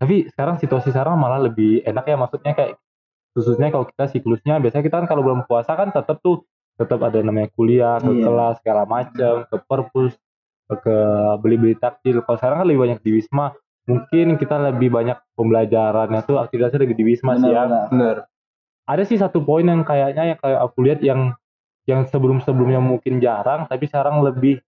Tapi 0.01 0.25
sekarang 0.33 0.57
situasi 0.57 0.89
sekarang 0.89 1.13
malah 1.21 1.37
lebih 1.37 1.85
enak 1.85 2.09
ya 2.09 2.17
maksudnya 2.17 2.57
kayak 2.57 2.81
khususnya 3.37 3.69
kalau 3.69 3.85
kita 3.85 4.09
siklusnya 4.09 4.57
biasanya 4.57 4.83
kita 4.83 4.95
kan 4.97 5.07
kalau 5.07 5.21
belum 5.21 5.45
puasa 5.45 5.77
kan 5.77 5.93
tetap 5.93 6.19
tuh 6.25 6.41
tetap 6.75 6.97
ada 7.05 7.21
namanya 7.21 7.53
kuliah, 7.53 8.01
ke 8.01 8.09
Iya. 8.09 8.25
kelas 8.25 8.55
segala 8.65 8.83
macam, 8.89 9.45
ke 9.45 9.55
perpus, 9.69 10.13
ke 10.71 10.97
beli-beli 11.37 11.77
takjil. 11.77 12.25
Kalau 12.25 12.37
sekarang 12.41 12.57
kan 12.63 12.67
lebih 12.67 12.81
banyak 12.89 12.99
di 13.05 13.11
Wisma. 13.21 13.53
Mungkin 13.85 14.37
kita 14.37 14.61
lebih 14.71 14.89
banyak 14.93 15.17
pembelajarannya 15.37 16.21
tuh 16.25 16.37
aktivitasnya 16.41 16.85
lagi 16.85 16.95
di 16.97 17.05
Wisma 17.05 17.37
sih 17.37 17.49
ya. 17.49 17.61
Ada 18.89 19.03
sih 19.05 19.17
satu 19.21 19.45
poin 19.45 19.65
yang 19.65 19.85
kayaknya 19.85 20.33
yang 20.33 20.39
kayak 20.41 20.59
aku 20.61 20.77
lihat 20.81 20.99
yang 21.05 21.33
yang 21.85 22.05
sebelum-sebelumnya 22.05 22.77
mungkin 22.77 23.17
jarang 23.17 23.65
tapi 23.65 23.89
sekarang 23.89 24.21
lebih 24.21 24.61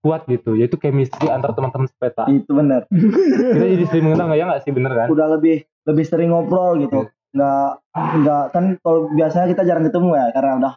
kuat 0.00 0.24
gitu 0.26 0.56
yaitu 0.56 0.80
chemistry 0.80 1.28
antar 1.28 1.52
teman-teman 1.52 1.86
sepeta. 1.88 2.24
Itu 2.26 2.56
benar. 2.56 2.88
Kita 3.56 3.66
jadi 3.66 3.84
sering 3.86 4.04
mengenal 4.10 4.32
nggak 4.32 4.40
ya 4.40 4.44
nggak 4.48 4.62
sih 4.64 4.72
bener 4.72 4.92
kan? 4.96 5.06
Udah 5.12 5.26
lebih 5.36 5.56
lebih 5.84 6.04
sering 6.08 6.32
ngobrol 6.32 6.80
gitu. 6.80 7.08
Nggak 7.36 7.70
nggak 7.94 8.44
kan 8.50 8.64
kalau 8.80 9.06
biasanya 9.12 9.46
kita 9.54 9.62
jarang 9.62 9.84
ketemu 9.86 10.10
ya 10.18 10.26
karena 10.34 10.52
udah 10.58 10.74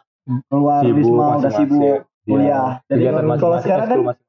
keluar 0.48 0.82
wisma 0.86 1.26
udah 1.40 1.52
sibuk 1.52 1.98
kuliah. 2.24 2.80
Iya. 2.80 2.88
Jadi 2.88 3.00
Kegiatan 3.00 3.14
kalau 3.14 3.28
masing-masing, 3.28 3.64
sekarang 3.64 3.86
kan 3.88 3.98
masing- 4.12 4.28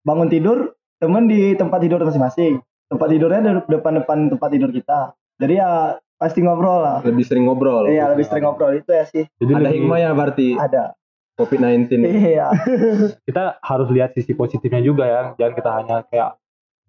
bangun 0.00 0.28
tidur 0.32 0.58
temen 0.96 1.24
di 1.28 1.40
tempat 1.54 1.78
tidur 1.82 2.00
masing-masing. 2.00 2.52
Tempat 2.90 3.06
tidurnya 3.06 3.40
di 3.42 3.50
depan-depan 3.68 4.18
tempat 4.34 4.48
tidur 4.50 4.70
kita. 4.70 5.14
Jadi 5.38 5.54
ya 5.56 5.70
pasti 6.16 6.42
ngobrol 6.42 6.82
lah. 6.82 6.98
Lebih 7.02 7.24
sering 7.24 7.44
ngobrol. 7.46 7.86
Iya 7.86 8.12
lebih 8.12 8.26
sering 8.26 8.44
ngobrol 8.44 8.76
itu 8.76 8.90
ya 8.90 9.04
sih. 9.06 9.24
Jadi 9.38 9.52
Ada 9.56 9.68
hikmahnya 9.70 10.10
berarti 10.12 10.48
Ada. 10.54 10.94
COVID-19. 11.40 11.88
Iya. 12.04 12.48
kita 13.28 13.56
harus 13.64 13.88
lihat 13.88 14.12
sisi 14.12 14.36
positifnya 14.36 14.84
juga 14.84 15.04
ya 15.08 15.22
jangan 15.40 15.54
kita 15.56 15.70
hanya 15.72 15.96
kayak 16.12 16.36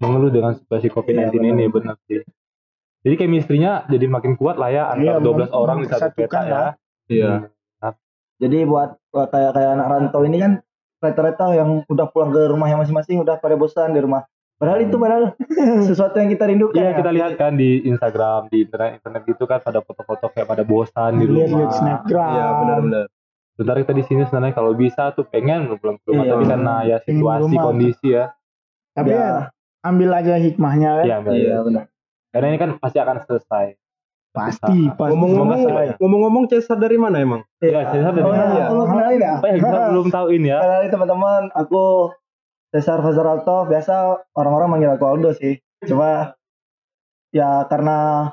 mengeluh 0.04 0.34
dengan 0.34 0.58
situasi 0.58 0.92
COVID-19 0.92 1.40
Iya, 1.40 1.52
ini 1.56 1.66
benar 1.72 1.96
sih 2.10 2.26
jadi 3.02 3.16
chemistry-nya 3.18 3.90
jadi 3.90 4.06
makin 4.06 4.38
kuat 4.38 4.62
lah 4.62 4.70
ya 4.70 4.94
Iya, 4.94 5.18
antara 5.18 5.20
12 5.26 5.50
mem- 5.50 5.54
orang 5.58 5.78
di 5.82 5.88
satu 5.90 6.10
peta 6.14 6.40
ya 6.46 6.52
lah. 6.54 6.72
Iya. 7.10 7.34
Jadi 8.42 8.58
buat 8.66 8.98
kayak 9.14 9.52
kayak 9.54 9.72
anak 9.78 9.88
rantau 9.90 10.22
ini 10.26 10.38
kan 10.42 10.52
rata-rata 10.98 11.54
yang 11.54 11.86
udah 11.86 12.10
pulang 12.10 12.34
ke 12.34 12.42
rumahnya 12.50 12.78
masing-masing 12.82 13.22
udah 13.22 13.38
pada 13.38 13.54
bosan 13.58 13.94
di 13.94 14.02
rumah. 14.02 14.26
Padahal 14.58 14.86
itu 14.86 14.94
padahal 14.98 15.34
sesuatu 15.90 16.18
yang 16.22 16.30
kita 16.30 16.46
rindukan. 16.50 16.78
Iya 16.78 16.94
ya. 16.94 16.98
kita 17.02 17.10
lihat 17.10 17.32
kan 17.38 17.58
di 17.58 17.82
Instagram 17.86 18.50
di 18.54 18.66
internet 18.66 19.02
internet 19.02 19.22
gitu 19.26 19.44
kan 19.50 19.62
pada 19.62 19.82
foto-foto 19.82 20.30
kayak 20.34 20.46
pada 20.50 20.62
bosan 20.66 21.22
di 21.22 21.26
Lihat-lihat 21.26 21.50
rumah 21.50 21.74
snapgram. 21.74 22.30
Iya 22.34 22.48
benar-benar. 22.62 23.06
Sebentar 23.54 23.76
kita 23.78 23.94
di 23.94 24.04
sini 24.04 24.22
sebenarnya 24.26 24.56
kalau 24.56 24.72
bisa 24.74 25.12
tuh 25.12 25.28
pengen 25.28 25.68
ke 25.70 25.76
rumah 26.08 26.24
Iya. 26.26 26.32
tapi 26.34 26.44
karena 26.48 26.76
ya 26.84 26.98
situasi 27.04 27.44
rumah. 27.52 27.64
kondisi 27.68 28.08
ya 28.12 28.26
Tapi 28.92 29.10
Ya. 29.12 29.20
ya 29.20 29.32
ambil 29.82 30.10
aja 30.14 30.36
hikmahnya 30.38 30.90
kan. 31.02 31.06
ya 31.08 31.18
benar. 31.24 31.36
Iya 31.40 31.58
benar. 31.64 31.84
karena 32.32 32.46
ini 32.48 32.58
kan 32.58 32.70
pasti 32.80 32.98
akan 33.00 33.18
selesai 33.28 33.66
Pasti, 34.32 34.88
pasti. 34.96 35.12
Ngomong-ngomong, 35.12 35.60
ngomong-ngomong 36.00 36.44
Cesar 36.48 36.80
dari 36.80 36.96
mana 36.96 37.20
emang? 37.20 37.44
Iya, 37.60 37.84
Cesar 37.92 38.16
dari 38.16 38.24
oh, 38.24 38.32
mana? 38.32 38.44
iya. 38.56 38.66
Belum 38.72 38.88
kenalin 38.88 39.20
ya. 39.20 39.32
apa 39.36 39.46
ya 39.52 39.56
kita 39.60 39.80
belum 39.92 40.08
tahu 40.08 40.28
ini 40.32 40.48
ya 40.48 40.60
Kenalin 40.64 40.88
teman-teman, 40.96 41.42
aku 41.52 41.84
Cesar 42.72 43.04
Fazar 43.04 43.28
Alto. 43.28 43.68
Biasa 43.68 43.94
orang-orang 44.32 44.68
manggil 44.72 44.96
aku 44.96 45.04
Aldo 45.04 45.36
sih. 45.36 45.60
Cuma 45.84 46.32
ya 47.36 47.68
karena 47.68 48.32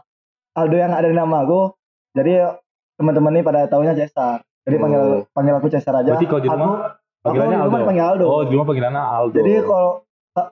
Aldo 0.55 0.77
yang 0.79 0.95
ada 0.95 1.11
di 1.11 1.19
nama 1.19 1.43
aku, 1.43 1.75
jadi 2.15 2.55
teman-teman 2.95 3.35
ini 3.35 3.43
pada 3.43 3.67
taunya 3.67 3.99
Cesar. 3.99 4.47
Jadi 4.69 4.77
panggil 4.77 5.01
Oh. 5.01 5.21
panggil 5.33 5.55
aku 5.57 5.67
Cesar 5.73 5.95
aja. 5.97 6.13
Berarti 6.13 6.29
kalau 6.29 6.43
di 6.45 6.49
rumah 6.49 6.69
aku, 6.69 6.77
panggilannya 7.25 7.57
aku 7.57 7.65
di 7.65 7.65
rumah 7.65 7.79
Aldo 7.81 7.89
panggil 7.89 8.05
Aldo. 8.05 8.25
oh 8.29 8.43
di 8.45 8.53
rumah 8.53 8.67
panggilannya 8.69 9.03
Aldo 9.03 9.37
Jadi 9.41 9.53
kalau 9.65 9.91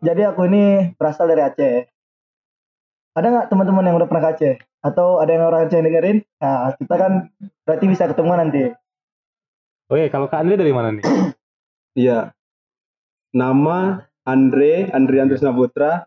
jadi 0.00 0.23
aku 0.32 0.40
ini 0.49 0.64
berasal 0.96 1.26
dari 1.28 1.42
Aceh. 1.44 1.76
Ada 3.14 3.26
nggak 3.30 3.46
teman-teman 3.49 3.87
yang 3.87 3.96
udah 3.96 4.08
pernah 4.08 4.23
ke 4.25 4.30
Aceh? 4.35 4.54
Atau 4.82 5.20
ada 5.20 5.30
yang 5.30 5.44
orang 5.46 5.68
Aceh 5.68 5.76
yang 5.78 5.87
dengerin? 5.87 6.18
Nah, 6.42 6.75
kita 6.75 6.94
kan 6.96 7.12
berarti 7.62 7.85
bisa 7.87 8.04
ketemu 8.11 8.32
nanti. 8.35 8.62
Oke, 9.87 10.11
kalau 10.11 10.26
Kak 10.26 10.42
Andre 10.42 10.58
dari 10.58 10.73
mana 10.75 10.90
nih? 10.96 11.04
Iya. 11.96 12.37
Nama 13.32 14.04
Andre, 14.28 14.92
Andrian 14.92 15.32
Trisna 15.32 15.49
Putra 15.49 16.04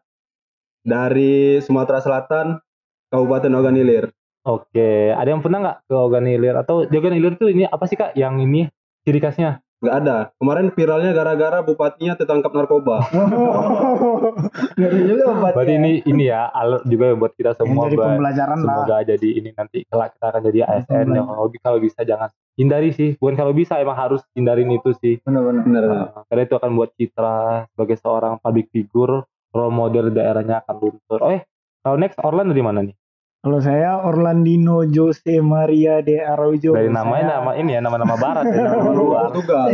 dari 0.85 1.57
Sumatera 1.65 1.97
Selatan, 1.97 2.61
Kabupaten 3.09 3.57
Oganilir. 3.57 4.13
Oke, 4.47 5.11
ada 5.11 5.27
yang 5.27 5.43
pernah 5.43 5.59
nggak 5.59 5.77
ke 5.91 5.95
Oganilir 5.99 6.55
atau 6.55 6.87
di 6.87 6.95
Oganilir 6.95 7.35
tuh 7.35 7.51
ini 7.51 7.67
apa 7.67 7.83
sih 7.91 7.99
Kak 7.99 8.15
yang 8.15 8.39
ini 8.39 8.71
ciri 9.03 9.19
khasnya? 9.19 9.59
Nggak 9.79 9.95
ada. 10.03 10.17
Kemarin 10.35 10.67
viralnya 10.75 11.11
gara-gara 11.15 11.63
bupatinya 11.63 12.19
tertangkap 12.19 12.51
narkoba. 12.51 12.99
Ngeri 14.79 14.99
juga 15.07 15.23
Pak. 15.39 15.51
Berarti 15.55 15.73
ini 15.79 15.91
ini 16.03 16.27
ya 16.27 16.51
alert 16.51 16.83
juga 16.83 17.15
buat 17.15 17.31
kita 17.31 17.55
semua 17.55 17.87
Yang 17.87 17.87
jadi 17.87 17.95
buat 17.95 18.07
pembelajaran 18.11 18.57
lah. 18.59 18.63
semoga 18.63 18.97
jadi 19.07 19.29
ini 19.39 19.49
nanti 19.55 19.77
kelak 19.87 20.09
kita 20.19 20.25
akan 20.35 20.41
jadi 20.51 20.59
ASN 20.67 21.07
yang 21.15 21.27
kalau, 21.31 21.47
kalau 21.63 21.79
bisa 21.79 21.99
jangan 22.03 22.29
hindari 22.59 22.91
sih. 22.91 23.15
Bukan 23.15 23.35
kalau 23.39 23.55
bisa 23.55 23.79
emang 23.79 23.95
harus 23.95 24.19
hindarin 24.35 24.67
itu 24.67 24.91
sih. 24.99 25.23
Benar-benar. 25.23 25.83
Nah, 25.87 26.07
karena 26.27 26.43
itu 26.43 26.55
akan 26.59 26.71
buat 26.75 26.91
citra 26.99 27.37
sebagai 27.71 27.97
seorang 28.03 28.35
public 28.43 28.67
figure, 28.75 29.23
role 29.55 29.71
model 29.71 30.11
daerahnya 30.11 30.59
akan 30.67 30.75
luntur. 30.75 31.19
Oh 31.23 31.31
eh, 31.31 31.47
kalau 31.79 31.95
next 31.95 32.19
Orlan 32.19 32.51
dari 32.51 32.63
mana 32.63 32.83
nih? 32.83 32.95
Kalau 33.39 33.59
saya 33.63 34.03
Orlandino 34.03 34.83
Jose 34.83 35.39
Maria 35.39 36.03
de 36.03 36.19
Araujo. 36.19 36.75
Dari 36.75 36.91
namanya 36.91 37.23
Saya- 37.23 37.35
nama 37.39 37.51
ini 37.55 37.71
ya 37.71 37.79
nama-nama 37.79 38.15
barat 38.19 38.43
ya, 38.45 38.67
nama 38.67 38.91
luar. 38.91 39.31
Portugal. 39.31 39.67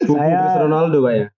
Suku 0.00 0.12
Saya- 0.12 0.36
Cristiano 0.36 0.64
Ronaldo 0.68 0.98
kayaknya. 1.00 1.28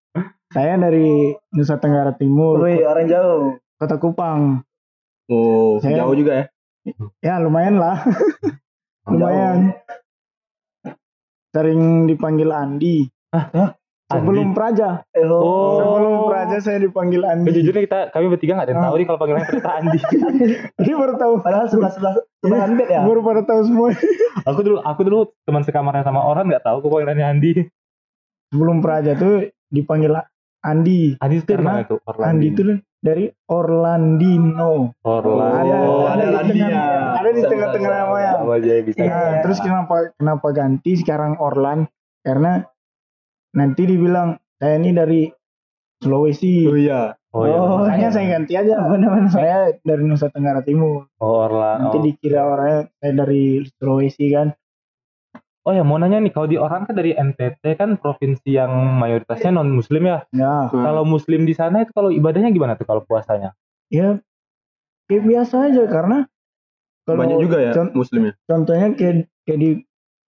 Saya 0.52 0.72
dari 0.76 1.08
Nusa 1.54 1.78
Tenggara 1.78 2.12
Timur, 2.12 2.60
Wih, 2.60 2.82
orang 2.82 3.06
jauh. 3.06 3.56
Kota 3.78 3.96
Kupang. 3.96 4.66
Oh, 5.30 5.78
Saya- 5.78 6.02
jauh 6.02 6.12
juga 6.12 6.32
ya. 6.34 6.44
Ya 7.22 7.34
lumayan 7.38 7.78
lah, 7.78 8.02
lumayan. 9.06 9.78
Sering 11.48 12.10
dipanggil 12.10 12.50
Andi. 12.50 13.06
Sebelum 14.18 14.48
Praja, 14.52 14.88
Eh, 15.12 15.24
oh. 15.24 15.78
Sebelum 15.80 16.14
Praja 16.28 16.56
saya 16.58 16.78
dipanggil 16.78 17.22
Andi. 17.24 17.48
Sejujurnya 17.48 17.82
kita 17.84 17.98
kami 18.10 18.26
bertiga 18.28 18.52
nggak 18.56 18.66
ada 18.68 18.74
yang 18.74 18.84
tahu 18.84 18.94
nih 18.96 19.06
kalau 19.08 19.18
panggilannya 19.18 19.48
ternyata 19.48 19.72
Andi. 19.78 19.98
Ini 20.82 20.92
baru 20.92 21.14
tahu, 21.16 21.32
Padahal 21.40 21.66
sebelah 21.68 21.92
sebelah 21.92 22.12
sebelah 22.40 22.66
bed 22.72 22.88
ya. 22.88 23.00
baru 23.04 23.20
pada 23.20 23.42
tahu 23.44 23.60
semua. 23.64 23.88
aku 24.48 24.60
dulu 24.60 24.76
aku 24.82 25.00
dulu 25.02 25.18
teman 25.42 25.62
sekamarnya 25.62 26.04
sama 26.04 26.20
orang 26.20 26.46
nggak 26.46 26.64
tahu 26.64 26.76
kok 26.80 26.90
panggilannya 26.90 27.26
Andi. 27.26 27.50
Sebelum 28.52 28.84
Praja 28.84 29.16
tuh 29.16 29.48
dipanggil 29.72 30.12
Andi. 30.62 31.16
Andi 31.18 31.34
itu 31.40 31.46
dari 31.48 31.64
mana 31.64 31.82
tuh? 31.82 31.98
Orlando. 32.06 32.28
Andi 32.30 32.46
itu 32.46 32.62
dari 33.02 33.24
Orlandino. 33.50 34.94
Orlando. 35.02 35.58
ada, 35.58 35.76
Oh, 35.82 36.06
ada, 36.06 36.24
ada 36.38 36.40
tengah, 36.46 37.18
ada 37.18 37.30
di 37.34 37.42
tengah-tengah 37.42 37.90
namanya. 37.90 38.32
Nah, 38.94 39.32
terus 39.42 39.58
kenapa 39.58 39.94
kenapa 40.14 40.48
ganti 40.54 40.94
sekarang 40.94 41.34
Orlan? 41.42 41.90
Karena 42.22 42.62
nanti 43.52 43.82
dibilang 43.84 44.34
saya 44.56 44.76
ini 44.76 44.90
dari 44.90 45.22
Sulawesi. 45.98 46.66
Oh 46.66 46.74
iya. 46.74 47.14
Oh, 47.32 47.46
iya. 47.46 47.56
Oh, 47.56 47.80
Makanya 47.80 48.10
iya. 48.10 48.14
saya 48.14 48.26
ganti 48.28 48.52
aja. 48.58 48.74
Benar-benar 48.90 49.30
saya 49.30 49.56
dari 49.80 50.02
Nusa 50.02 50.28
Tenggara 50.28 50.60
Timur. 50.60 51.06
Oh, 51.16 51.46
Orlando. 51.46 51.88
Nanti 51.88 51.98
dikira 52.02 52.42
orangnya 52.42 52.90
saya 52.98 53.12
dari 53.14 53.42
Sulawesi 53.78 54.26
kan. 54.30 54.48
Oh 55.62 55.70
ya 55.70 55.86
mau 55.86 55.94
nanya 55.94 56.18
nih 56.18 56.34
kalau 56.34 56.50
di 56.50 56.58
orang 56.58 56.90
kan 56.90 56.98
dari 56.98 57.14
NTT 57.14 57.78
kan 57.78 57.94
provinsi 57.94 58.50
yang 58.50 58.98
mayoritasnya 58.98 59.54
non 59.54 59.70
muslim 59.70 60.02
ya. 60.04 60.26
Ya, 60.34 60.66
Hmm. 60.66 60.82
Kalau 60.82 61.06
muslim 61.06 61.46
di 61.46 61.54
sana 61.54 61.86
itu 61.86 61.94
kalau 61.94 62.10
ibadahnya 62.10 62.50
gimana 62.50 62.74
tuh 62.74 62.82
kalau 62.82 63.06
puasanya? 63.06 63.54
ya 63.86 64.16
kayak 65.06 65.22
biasa 65.22 65.68
aja 65.68 65.84
karena 65.86 66.24
kalau 67.04 67.22
Banyak 67.22 67.38
juga 67.44 67.58
ya 67.60 67.72
muslimnya. 67.92 68.32
contohnya 68.48 68.88
kayak 68.96 69.28
kayak 69.44 69.58
di 69.60 69.70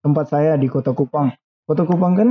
tempat 0.03 0.25
saya 0.29 0.53
di 0.53 0.67
Kota 0.69 0.93
Kupang. 0.93 1.33
Kota 1.65 1.87
Kupang 1.87 2.13
kan 2.13 2.29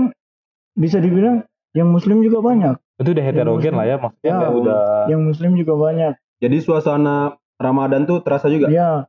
bisa 0.74 0.98
dibilang 0.98 1.44
yang 1.72 1.88
muslim 1.88 2.20
juga 2.20 2.40
banyak. 2.44 2.74
Itu 3.00 3.16
udah 3.16 3.24
heterogen 3.24 3.74
lah 3.74 3.86
ya 3.88 3.96
maksudnya 3.98 4.34
Ya, 4.36 4.48
udah 4.52 4.80
Yang 5.08 5.22
muslim 5.24 5.52
juga 5.56 5.74
banyak. 5.74 6.12
Jadi 6.42 6.56
suasana 6.60 7.36
Ramadan 7.56 8.04
tuh 8.04 8.20
terasa 8.20 8.50
juga. 8.50 8.68
Ya, 8.68 9.06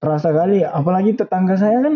terasa 0.00 0.32
kali. 0.32 0.64
Apalagi 0.64 1.14
tetangga 1.14 1.54
saya 1.56 1.80
kan 1.84 1.94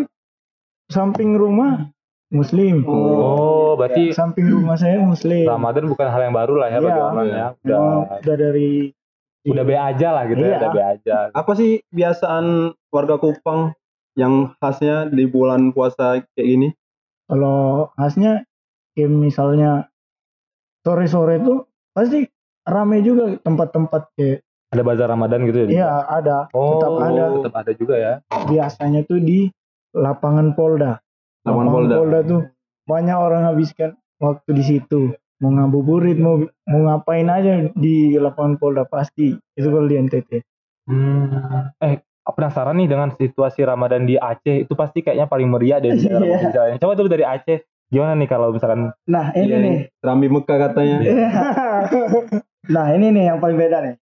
samping 0.89 1.35
rumah 1.37 1.89
Muslim. 2.29 2.85
Oh, 2.85 3.73
berarti 3.73 4.13
Samping 4.13 4.45
rumah 4.53 4.77
saya 4.77 5.01
Muslim. 5.01 5.49
Ramadan 5.49 5.89
bukan 5.89 6.07
hal 6.13 6.21
yang 6.29 6.35
baru 6.37 6.61
lah 6.61 6.69
ya 6.69 6.77
bagi 6.77 6.93
Iya. 6.93 7.05
orang 7.09 7.25
ya. 7.25 7.45
Udah 7.65 7.77
Memang 7.81 8.01
udah 8.21 8.35
dari 8.37 8.69
Udah 9.49 9.63
be 9.65 9.73
aja 9.73 10.07
lah 10.13 10.23
gitu 10.29 10.43
Iya. 10.45 10.51
ya, 10.53 10.57
udah 10.61 10.69
be 10.69 10.81
aja. 10.83 11.17
Apa 11.33 11.51
sih 11.57 11.81
kebiasaan 11.89 12.45
warga 12.93 13.17
Kupang 13.17 13.73
yang 14.13 14.53
khasnya 14.61 15.09
di 15.09 15.25
bulan 15.25 15.73
puasa 15.73 16.21
kayak 16.37 16.47
gini? 16.47 16.69
Kalau 17.25 17.89
khasnya 17.97 18.45
kayak 18.99 19.09
misalnya 19.09 19.87
sore-sore 20.81 21.39
itu 21.39 21.53
pasti 21.91 22.27
rame 22.63 22.99
juga 22.99 23.35
tempat-tempat 23.37 24.01
kayak 24.13 24.43
Ada 24.69 24.83
bazar 24.83 25.07
Ramadan 25.07 25.39
gitu 25.43 25.57
ya? 25.59 25.67
iya 25.67 25.87
ada 26.05 26.45
Oh, 26.51 26.77
tetap 26.77 26.91
ada. 27.01 27.23
tetap 27.33 27.53
ada 27.55 27.71
juga 27.73 27.95
ya. 27.97 28.13
biasanya 28.45 29.01
tuh 29.01 29.17
di 29.17 29.49
lapangan 29.91 30.53
Polda. 30.53 31.01
Lapangan 31.41 31.89
Polda. 31.89 32.19
tuh 32.21 32.41
banyak 32.85 33.17
orang 33.17 33.43
habiskan 33.45 33.89
waktu 34.17 34.49
di 34.53 34.63
situ. 34.63 35.01
Mau 35.39 35.49
ngabuburit, 35.49 36.19
mau 36.19 36.37
mau 36.67 36.79
ngapain 36.85 37.25
aja 37.25 37.71
di 37.71 38.13
lapangan 38.13 38.59
Polda 38.59 38.83
pasti. 38.85 39.33
Itu 39.49 39.67
kalau 39.67 39.87
di 39.87 39.97
NTT. 39.97 40.31
Hmm. 40.85 41.73
Eh, 41.79 41.97
penasaran 42.21 42.77
nih 42.77 42.85
dengan 42.85 43.09
situasi 43.09 43.63
Ramadan 43.63 44.05
di 44.05 44.21
Aceh 44.21 44.67
itu 44.67 44.73
pasti 44.73 45.01
kayaknya 45.01 45.25
paling 45.25 45.49
meriah 45.49 45.81
dari 45.81 45.97
negara 46.03 46.25
Iya. 46.45 46.49
lain. 46.53 46.77
Coba 46.77 46.93
dulu 46.93 47.09
dari 47.09 47.25
Aceh, 47.25 47.57
gimana 47.89 48.13
nih 48.13 48.25
kalau 48.25 48.53
misalkan 48.53 48.93
Nah 49.03 49.33
ini 49.33 49.45
Iya, 49.45 49.57
nih. 49.59 49.77
Rambi 49.99 50.27
Mekah 50.27 50.57
katanya. 50.63 50.97
Nah 52.69 52.85
ini 52.93 53.09
nih 53.09 53.23
yang 53.25 53.39
paling 53.39 53.57
beda 53.57 53.81
nih. 53.81 53.95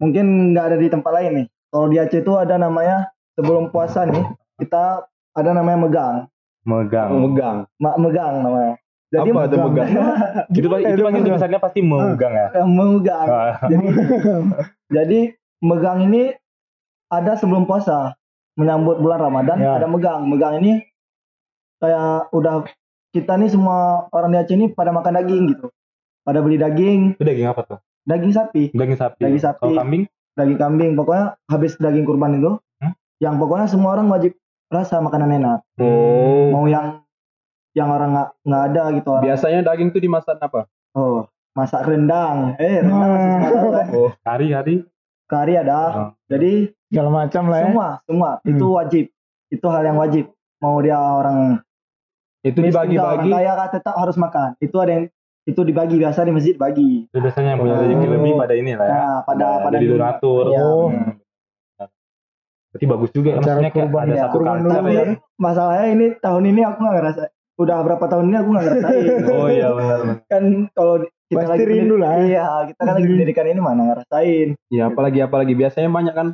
Mungkin 0.00 0.24
nggak 0.50 0.64
ada 0.64 0.76
di 0.76 0.88
tempat 0.88 1.12
lain 1.12 1.32
nih. 1.34 1.46
Kalau 1.68 1.86
di 1.86 1.96
Aceh 1.98 2.18
itu 2.18 2.32
ada 2.34 2.56
namanya 2.56 3.12
sebelum 3.34 3.68
puasa 3.68 4.06
nih 4.06 4.24
kita 4.56 5.04
ada 5.34 5.50
namanya 5.50 5.78
megang, 5.80 6.16
megang, 6.62 7.10
Megang. 7.12 7.56
Ma- 7.76 7.98
megang 7.98 8.34
namanya. 8.40 8.78
Jadi 9.10 9.28
Apa 9.28 9.44
tuh 9.44 9.58
megang? 9.60 9.88
itu 10.56 10.66
itu 10.66 11.02
pasti 11.02 11.20
tulisannya 11.20 11.60
pasti 11.60 11.80
megang 11.82 12.32
ya. 12.32 12.48
Eh, 12.54 12.66
megang. 12.66 13.26
Ah. 13.26 13.52
Jadi 13.70 13.86
jadi 14.88 15.20
megang 15.60 16.06
ini 16.06 16.32
ada 17.10 17.34
sebelum 17.34 17.66
puasa 17.66 18.14
menyambut 18.54 18.96
bulan 18.96 19.20
Ramadan 19.20 19.58
Ya. 19.58 19.76
ada 19.76 19.84
megang. 19.84 20.24
Megang 20.24 20.62
ini 20.62 20.80
kayak 21.76 22.30
udah 22.30 22.64
kita 23.14 23.38
nih 23.38 23.46
semua 23.48 23.78
orang 24.10 24.28
di 24.28 24.38
Aceh 24.38 24.52
ini 24.52 24.66
pada 24.68 24.90
makan 24.90 25.14
daging 25.14 25.44
gitu. 25.48 25.70
Pada 26.20 26.40
beli 26.40 26.56
daging, 26.56 27.14
Itu 27.14 27.22
daging 27.22 27.46
apa 27.46 27.62
tuh? 27.62 27.78
daging 28.02 28.32
sapi, 28.32 28.62
Daging 28.70 28.98
sapi. 28.98 29.20
Daging 29.20 29.38
sapi. 29.40 29.60
Kalau 29.62 29.78
kambing? 29.78 30.02
daging 30.34 30.58
kambing. 30.58 30.90
Pokoknya 30.94 31.38
habis 31.46 31.78
daging 31.78 32.02
kurban 32.02 32.34
itu, 32.34 32.58
Hmm? 32.76 32.92
yang 33.18 33.38
pokoknya 33.38 33.64
semua 33.64 33.94
orang 33.94 34.10
wajib 34.10 34.34
rasa 34.66 34.98
makanan 34.98 35.30
enak. 35.32 35.58
Oh. 35.78 36.50
Mau 36.50 36.66
yang 36.66 37.06
yang 37.70 37.86
orang 37.88 38.10
nggak 38.12 38.30
nggak 38.42 38.62
ada 38.68 38.82
gitu 38.92 39.08
orang. 39.08 39.24
Biasanya 39.24 39.60
daging 39.62 39.88
tuh 39.90 40.00
dimasak 40.00 40.36
apa? 40.38 40.66
Oh, 40.92 41.24
masak 41.52 41.84
rendang. 41.84 42.56
Eh, 42.56 42.82
rendang 42.82 43.10
masih 43.10 43.28
semua 43.30 43.50
tahu 43.52 43.68
kan. 43.70 43.86
Oh. 43.92 44.10
Kari, 44.20 44.46
kari. 44.50 44.74
Kari 45.24 45.52
ada. 45.54 45.78
Oh. 45.92 46.10
Jadi 46.26 46.74
Segala 46.86 47.10
macam 47.10 47.42
lah 47.46 47.58
ya. 47.58 47.64
semua 47.66 47.88
semua 48.04 48.30
Hmm. 48.36 48.50
itu 48.50 48.66
wajib. 48.70 49.04
Itu 49.48 49.66
hal 49.68 49.82
yang 49.84 49.98
wajib. 49.98 50.24
Mau 50.58 50.78
dia 50.78 50.96
orang 50.96 51.58
Itu 52.44 52.58
dibagi-bagi. 52.60 53.00
orang 53.00 53.32
kaya 53.32 53.52
kah, 53.56 53.68
tetap 53.72 53.94
harus 53.96 54.16
makan. 54.20 54.52
Itu 54.60 54.76
ada 54.78 54.92
yang 55.00 55.04
itu 55.44 55.60
dibagi 55.60 55.96
biasa 55.96 56.24
di 56.24 56.32
masjid 56.32 56.54
bagi. 56.56 57.08
Itu 57.08 57.18
biasanya 57.20 57.56
yang 57.56 57.60
punya 57.60 57.74
Oh. 57.76 57.80
rezeki 57.84 58.06
lebih 58.06 58.32
pada 58.36 58.54
ini 58.56 58.72
lah 58.76 58.86
ya. 58.86 58.94
Nah, 58.96 59.18
pada 59.24 59.46
pada 59.60 59.76
Jadi 59.76 59.86
donatur. 59.88 60.44
Iya. 60.52 60.60
Oh. 60.60 60.86
Hmm. 60.88 61.12
Berarti 62.74 62.86
bagus 62.90 63.10
juga 63.14 63.28
ya. 63.30 63.36
Maksudnya 63.38 63.70
kayak 63.70 63.86
kurban 63.86 64.02
ada 64.02 64.12
ya. 64.12 64.22
satu 64.26 64.34
Kurban 64.34 64.56
dulu 64.58 64.72
ya. 64.90 64.90
ya. 64.90 65.04
Masalahnya 65.38 65.86
ini 65.94 66.06
tahun 66.18 66.42
ini 66.50 66.60
aku 66.66 66.78
nggak 66.82 66.96
ngerasa. 66.98 67.22
Udah 67.54 67.76
berapa 67.86 68.04
tahun 68.10 68.24
ini 68.26 68.36
aku 68.42 68.48
nggak 68.50 68.64
ngerasain. 68.66 69.06
Oh 69.38 69.46
iya 69.46 69.68
benar. 69.70 69.98
kan 70.26 70.42
kalau 70.74 70.94
kita 71.30 71.38
Pasti 71.38 71.50
lagi 71.54 71.64
rindu 71.70 71.96
lah 71.96 72.12
ya. 72.18 72.24
Iya, 72.26 72.44
kita 72.74 72.80
kan 72.82 72.94
lagi 72.98 73.06
pendidikan 73.08 73.46
ini 73.46 73.60
mana 73.62 73.82
ngerasain. 73.88 74.48
Ya 74.74 74.82
apalagi 74.90 75.18
apalagi 75.22 75.54
biasanya 75.54 75.88
banyak 75.88 76.14
kan 76.14 76.28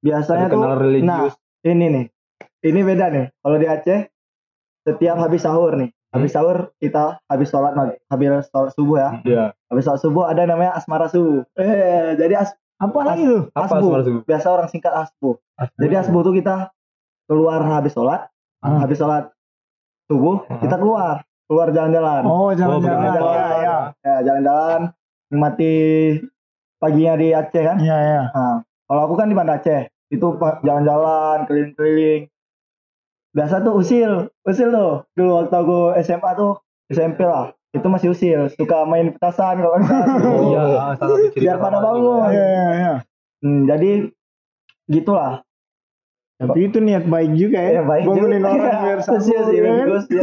Biasanya 0.00 0.46
tuh 0.48 0.60
nah 0.60 0.76
religius. 0.76 1.34
ini 1.64 1.86
nih. 1.88 2.04
Ini 2.60 2.80
beda 2.84 3.06
nih. 3.08 3.26
Kalau 3.40 3.56
di 3.56 3.66
Aceh 3.68 4.00
setiap 4.82 5.16
habis 5.16 5.42
sahur 5.42 5.76
nih. 5.76 5.90
Habis 6.10 6.34
sahur 6.34 6.74
kita 6.82 7.22
habis 7.30 7.48
sholat 7.48 7.72
habis 8.10 8.26
sholat 8.50 8.72
subuh 8.74 8.96
ya. 8.98 9.10
Iya. 9.22 9.44
Habis 9.70 9.82
sholat 9.86 10.00
subuh 10.02 10.24
ada 10.26 10.42
namanya 10.42 10.74
asmara 10.74 11.06
subuh. 11.06 11.46
Eh, 11.54 12.18
jadi 12.18 12.42
as, 12.42 12.50
Apa 12.80 12.96
lagi 13.04 13.22
tuh? 13.22 13.42
Apa 13.52 13.76
asbu. 13.76 13.86
asmara 13.86 14.02
subuh? 14.02 14.22
Biasa 14.24 14.46
orang 14.48 14.68
singkat 14.68 14.90
asbu. 14.90 15.36
Jadi 15.76 15.94
asbu 15.96 16.18
tuh 16.20 16.32
kita 16.32 16.72
keluar 17.28 17.60
habis 17.62 17.92
sholat, 17.92 18.26
Ah. 18.58 18.82
habis 18.82 18.96
sholat 18.96 19.30
subuh 20.08 20.42
Ah. 20.48 20.58
kita 20.58 20.76
keluar, 20.76 21.22
keluar 21.46 21.70
jalan-jalan. 21.70 22.22
Oh, 22.24 22.50
jalan-jalan. 22.50 22.82
bener-bener. 22.82 23.22
ya, 23.22 23.46
ya. 23.60 23.78
Ya, 24.00 24.14
jalan-jalan, 24.24 24.80
nikmati 25.30 25.72
paginya 26.76 27.14
di 27.14 27.28
Aceh 27.30 27.62
kan. 27.62 27.76
Iya, 27.78 27.96
iya. 28.00 28.22
Nah, 28.32 28.56
kalau 28.88 29.00
aku 29.06 29.14
kan 29.14 29.28
di 29.28 29.36
Banda 29.36 29.60
Aceh, 29.60 29.80
itu 30.08 30.26
jalan-jalan, 30.64 31.46
keliling-keliling. 31.46 32.26
Biasa 33.30 33.60
tuh 33.60 33.74
usil, 33.76 34.12
usil 34.42 34.68
tuh. 34.68 35.06
Dulu 35.14 35.30
waktu 35.38 35.54
aku 35.54 35.78
SMA 36.00 36.30
tuh, 36.34 36.52
SMP 36.88 37.22
lah. 37.22 37.50
Itu 37.70 37.86
masih 37.86 38.10
usil, 38.10 38.50
suka 38.50 38.82
main 38.82 39.14
petasan 39.14 39.62
kalau 39.62 39.78
nggak 39.78 39.86
salah. 39.86 40.18
Oh 40.26 40.42
iya, 40.50 40.62
salah 40.66 40.96
satu 40.98 41.14
ciri 41.30 41.42
Biar 41.46 41.56
pada 41.56 41.78
bangun. 41.78 42.18
ya. 42.18 42.26
Iya, 42.26 42.42
iya, 42.44 42.68
iya. 42.74 42.94
Hmm, 43.40 43.60
jadi 43.64 43.90
gitulah. 44.86 45.32
Tapi 46.36 46.58
itu 46.66 46.78
niat 46.80 47.04
baik 47.04 47.32
juga 47.32 47.58
ya. 47.60 47.70
Ya, 47.78 47.82
baik 47.84 48.04
Bangunin 48.04 48.40
juga. 48.40 48.50
orang 48.50 48.78
biar 48.82 48.98
Usil 49.04 49.40
sih, 49.44 49.54
ya 49.54 49.62
kan? 49.62 49.76
bagus 49.78 50.04
ya. 50.08 50.22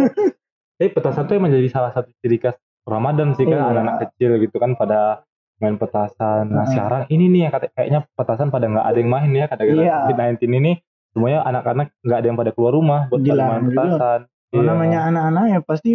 Tapi 0.75 0.89
petasan 0.91 1.23
tuh 1.23 1.35
emang 1.35 1.49
jadi 1.49 1.69
salah 1.69 1.91
satu 1.91 2.09
ciri 2.19 2.37
khas 2.37 2.57
Ramadan 2.83 3.31
sih 3.33 3.43
kan 3.43 3.53
Iya. 3.53 3.65
anak-anak 3.69 3.95
kecil 4.03 4.31
gitu 4.39 4.57
kan 4.57 4.71
pada 4.73 5.23
main 5.57 5.75
petasan. 5.75 6.49
Nah 6.49 6.63
Hmm. 6.63 6.71
sekarang 6.71 7.01
ini 7.07 7.25
nih 7.27 7.41
yang 7.43 7.53
kata, 7.53 7.65
kayaknya 7.71 7.99
petasan 8.11 8.49
pada 8.49 8.65
nggak 8.65 8.85
ada 8.85 8.97
yang 8.97 9.09
main 9.09 9.31
ya 9.31 9.45
kata 9.45 9.61
Iya. 9.63 9.97
COVID-19 10.05 10.51
ini 10.53 10.71
semuanya 11.11 11.39
anak-anak 11.43 11.93
nggak 11.99 12.17
ada 12.17 12.27
yang 12.27 12.37
pada 12.37 12.51
keluar 12.51 12.73
rumah 12.73 12.99
buat 13.07 13.21
main 13.21 13.63
petasan. 13.67 14.19
Kalau 14.47 14.63
Iya. 14.63 14.69
namanya 14.69 14.99
anak-anak 15.05 15.45
ya 15.45 15.59
pasti 15.61 15.91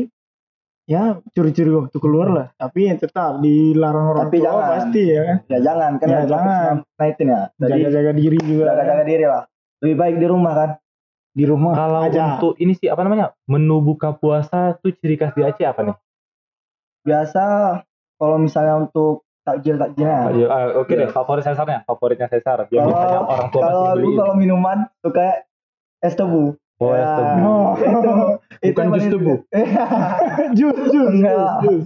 ya 0.83 1.03
curi-curi 1.31 1.71
waktu 1.73 1.97
keluar 1.97 2.29
lah. 2.29 2.47
Tapi 2.55 2.81
ya 2.85 2.95
tetap 2.95 3.39
dilarang 3.39 4.07
orang 4.11 4.23
Tapi 4.27 4.37
tua 4.37 4.45
jangan. 4.47 4.69
pasti 4.69 5.03
ya 5.05 5.21
kan. 5.23 5.37
Ya 5.47 5.59
jangan, 5.63 5.91
kan 5.97 6.07
Ya, 6.07 6.21
jangan. 6.27 6.73
COVID-19 6.93 7.21
ya. 7.25 7.41
Jaga-jaga 7.59 8.13
diri 8.13 8.39
juga. 8.43 8.65
jaga-jaga 8.69 9.05
diri 9.05 9.25
lah. 9.25 9.43
Lebih 9.81 9.97
baik 9.97 10.17
di 10.19 10.27
rumah 10.27 10.55
kan. 10.55 10.71
di 11.33 11.49
rumah 11.49 11.73
Kalau 11.73 12.05
aja. 12.05 12.37
untuk 12.37 12.61
ini 12.61 12.77
sih 12.77 12.93
apa 12.93 13.01
namanya 13.01 13.33
menu 13.49 13.81
buka 13.81 14.13
puasa 14.13 14.77
tuh 14.77 14.93
ciri 14.93 15.17
khas 15.17 15.33
di 15.33 15.41
Aceh 15.41 15.65
apa 15.65 15.81
nih? 15.81 15.97
Biasa 17.03 17.43
kalau 18.15 18.37
misalnya 18.37 18.79
untuk 18.79 19.25
takjil-takjilnya. 19.43 20.19
Ah, 20.19 20.31
iya, 20.31 20.47
ah, 20.49 20.65
Oke 20.79 20.95
deh 20.95 21.11
favorit 21.11 21.43
Cesarnya, 21.43 21.83
favoritnya 21.85 22.27
Cesar. 22.27 22.67
Biar 22.67 22.83
Kalau- 22.83 22.91
biasanya 22.91 23.21
orang 23.27 23.49
tua 23.51 23.61
Kalau 23.61 23.73
pasti 23.75 23.91
aku 23.91 23.99
beliin. 23.99 24.19
kalau 24.19 24.35
minuman 24.35 24.79
suka 25.03 25.27
es 26.01 26.15
tebu. 26.15 26.45
Oh, 26.83 26.91
es 26.95 27.03
Ya, 27.03 27.11
tebu. 27.15 27.43
Oh. 27.47 27.71
itu, 27.79 28.11
itu 28.63 28.79
Bukan 28.79 28.87
jus 28.93 29.07
tebu. 29.11 29.35
jus, 30.59 30.79
jus, 30.91 31.11
Enggak. 31.13 31.57
jus. 31.63 31.85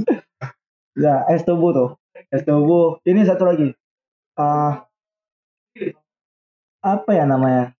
ya, 0.96 1.14
es 1.28 1.42
tebu 1.42 1.66
tuh. 1.72 1.90
Es 2.28 2.42
tebu. 2.42 3.00
Ini 3.02 3.20
satu 3.24 3.44
lagi. 3.44 3.72
Ah, 4.36 4.84
apa 6.80 7.10
ya 7.12 7.24
namanya? 7.24 7.72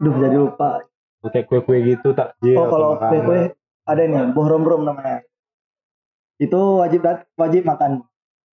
Duh, 0.00 0.16
jadi 0.16 0.36
lupa. 0.36 0.80
Kayak 1.28 1.50
kue-kue 1.50 1.82
gitu 1.84 2.14
takjil. 2.16 2.56
Oh, 2.56 2.70
kalau 2.70 2.88
kue-kue 2.96 3.52
ada 3.84 4.00
nih, 4.00 4.32
bohrom-rom 4.32 4.86
namanya. 4.86 5.24
Itu 6.38 6.80
wajib 6.80 7.04
wajib 7.36 7.66
makan. 7.66 8.07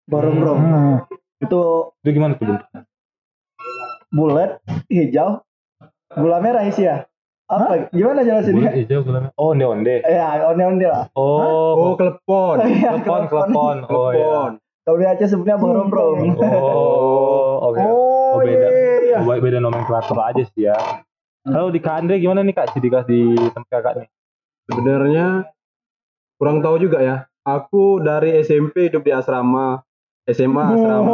Bohrom-rom. 0.04 0.58
Hmm. 0.58 0.96
Itu 1.38 1.60
Itu 2.00 2.08
gimana 2.10 2.34
tuh 2.34 2.46
bentuknya? 2.46 2.80
bulat, 4.08 4.62
hijau, 4.86 5.42
gula 6.12 6.38
merah 6.38 6.62
isi 6.62 6.86
ya. 6.86 7.02
Apa? 7.44 7.90
Gimana 7.90 8.22
jelasin 8.22 8.54
Bulat 8.54 8.74
hijau 8.74 9.02
gula 9.02 9.18
merah. 9.20 9.34
Oh, 9.34 9.50
onde-onde. 9.50 10.00
Ya, 10.00 10.46
onde-onde 10.46 10.86
lah. 10.86 11.04
Oh, 11.12 11.74
Oh, 11.74 11.92
klepon. 11.94 12.62
Iya, 12.70 12.94
klepon, 12.96 13.22
klepon. 13.26 13.76
Oh 13.84 14.10
ya. 14.10 14.22
Klepon. 14.22 14.52
Kalau 14.84 14.96
di 14.96 15.06
Aceh 15.08 15.28
sebenarnya 15.28 15.58
bohrom-rom. 15.58 16.16
Oh, 16.38 17.70
oke. 17.70 17.80
Oh, 17.80 18.38
Oh, 18.38 18.40
beda. 18.40 18.66
iya, 18.66 18.94
iya. 19.02 19.18
Oh, 19.20 19.34
beda 19.34 19.58
nomenklatur 19.58 20.18
aja 20.20 20.42
sih 20.44 20.62
ya. 20.64 20.78
Kalau 21.42 21.68
di 21.68 21.78
Kak 21.78 21.94
Andre 22.00 22.18
gimana 22.18 22.40
nih 22.40 22.54
Kak? 22.54 22.72
Ciri 22.72 22.88
khas 22.88 23.04
di 23.04 23.20
tempat 23.36 23.68
kakak 23.68 23.94
nih? 24.00 24.08
Sebenarnya 24.64 25.26
kurang 26.34 26.62
tahu 26.62 26.78
juga 26.78 26.98
ya. 26.98 27.16
Aku 27.42 28.00
dari 28.00 28.40
SMP 28.40 28.88
hidup 28.88 29.04
di 29.04 29.12
asrama, 29.12 29.84
SMA 30.24 30.64
asrama, 30.72 31.12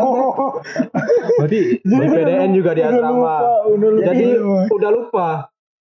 Oh, 0.00 0.32
oh. 0.32 0.50
Berarti 1.36 1.60
di 1.78 2.06
PDN 2.08 2.50
juga 2.56 2.72
di 2.72 2.80
Udah 2.80 2.90
asrama. 2.90 3.12
lupa, 3.12 3.36
udah 3.68 3.88
lupa. 3.92 4.04
Jadi 4.08 4.26
udah 4.72 4.90
lupa. 4.90 5.28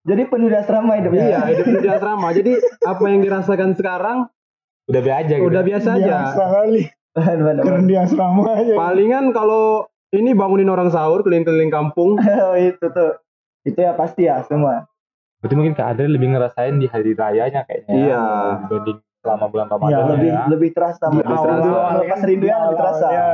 Jadi 0.03 0.23
penuh 0.27 0.49
di 0.49 0.57
asrama 0.57 0.93
hidupnya. 0.97 1.23
Iya, 1.23 1.41
hidup 1.53 1.67
di 1.79 1.89
asrama. 1.89 2.29
Jadi 2.33 2.53
apa 2.83 3.05
yang 3.07 3.21
dirasakan 3.21 3.71
sekarang 3.77 4.19
udah 4.89 5.01
biasa 5.01 5.21
aja 5.21 5.35
gitu. 5.37 5.47
udah 5.47 5.63
biasa 5.63 5.89
aja. 5.95 6.17
biasa 6.27 6.43
kali. 6.49 6.83
Keren 7.13 7.85
di 7.85 7.95
asrama 7.95 8.43
aja. 8.51 8.73
Palingan 8.73 9.25
kalau 9.31 9.85
ini 10.11 10.33
bangunin 10.33 10.69
orang 10.69 10.89
sahur 10.89 11.21
keliling-keliling 11.21 11.69
kampung. 11.69 12.17
Oh, 12.45 12.57
itu 12.57 12.83
tuh. 12.89 13.21
Itu 13.63 13.79
ya 13.79 13.93
pasti 13.93 14.27
ya 14.27 14.41
semua. 14.43 14.89
Berarti 15.39 15.55
mungkin 15.55 15.75
Kak 15.77 15.93
Andre 15.93 16.09
lebih 16.09 16.33
ngerasain 16.33 16.81
di 16.81 16.89
hari 16.89 17.13
rayanya 17.13 17.63
kayaknya. 17.63 17.93
ya, 17.93 18.01
Iya. 18.01 18.23
Dibanding 18.65 18.99
selama 19.23 19.47
bulan 19.47 19.67
Iya, 19.67 19.73
Ramadan 19.73 20.07
lebih 20.13 20.29
ya. 20.29 20.43
lebih 20.51 20.71
terasa 20.75 21.05
Di 21.07 21.17
Mas. 21.17 21.27
awal-awal 21.33 21.91
Lepas 22.03 22.21
rindunya 22.23 22.57
lebih 22.59 22.77
terasa. 22.77 23.07
Ya, 23.09 23.27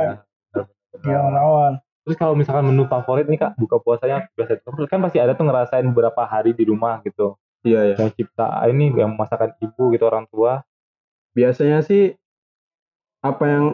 di 0.95 1.09
awal-awal. 1.11 1.71
Terus 1.99 2.15
kalau 2.15 2.33
misalkan 2.33 2.65
menu 2.65 2.85
favorit 2.85 3.25
nih 3.25 3.37
kak, 3.37 3.51
buka 3.55 3.77
puasanya 3.77 4.25
biasa 4.33 4.61
kan 4.87 4.99
pasti 4.99 5.17
ada 5.17 5.33
tuh 5.33 5.45
ngerasain 5.45 5.85
beberapa 5.85 6.21
hari 6.23 6.53
di 6.53 6.63
rumah 6.63 7.01
gitu. 7.03 7.37
Iya 7.61 7.93
ya. 7.93 7.95
Yang 7.99 8.11
cipta 8.15 8.47
ini 8.65 8.89
yang 8.91 9.13
masakan 9.13 9.53
ibu 9.57 9.91
gitu 9.91 10.03
orang 10.03 10.25
tua. 10.25 10.63
Biasanya 11.33 11.81
sih 11.81 12.15
apa 13.19 13.43
yang 13.45 13.65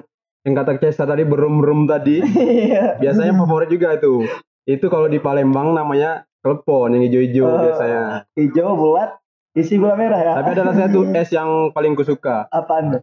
yang 0.41 0.53
kata 0.53 0.77
Cesa 0.77 1.05
tadi 1.05 1.23
berum-berum 1.23 1.85
tadi, 1.85 2.21
Iya. 2.69 2.97
biasanya 2.97 3.33
favorit 3.35 3.67
juga 3.67 3.93
itu. 3.93 4.25
Itu 4.63 4.89
kalau 4.89 5.05
di 5.05 5.17
Palembang 5.17 5.71
namanya 5.71 6.25
klepon 6.41 6.93
yang 6.93 7.03
hijau-hijau 7.03 7.45
Oh. 7.45 7.61
biasanya. 7.61 8.03
Hijau 8.35 8.73
bulat, 8.73 9.15
isi 9.55 9.79
gula 9.79 9.95
merah 9.95 10.19
ya. 10.19 10.33
Tapi 10.37 10.49
ada 10.53 10.87
tuh 10.91 11.05
es 11.19 11.31
yang 11.31 11.71
paling 11.71 11.95
kusuka. 11.95 12.45
Apaan 12.51 12.99
tuh? 12.99 13.01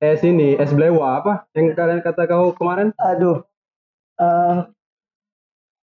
Es 0.00 0.20
ini, 0.20 0.58
es 0.58 0.72
blewa 0.72 1.20
apa? 1.22 1.46
Yang 1.54 1.76
kalian 1.78 2.00
kata 2.02 2.26
kau 2.26 2.52
kemarin? 2.52 2.90
Aduh. 2.98 3.44
Eh 4.18 4.56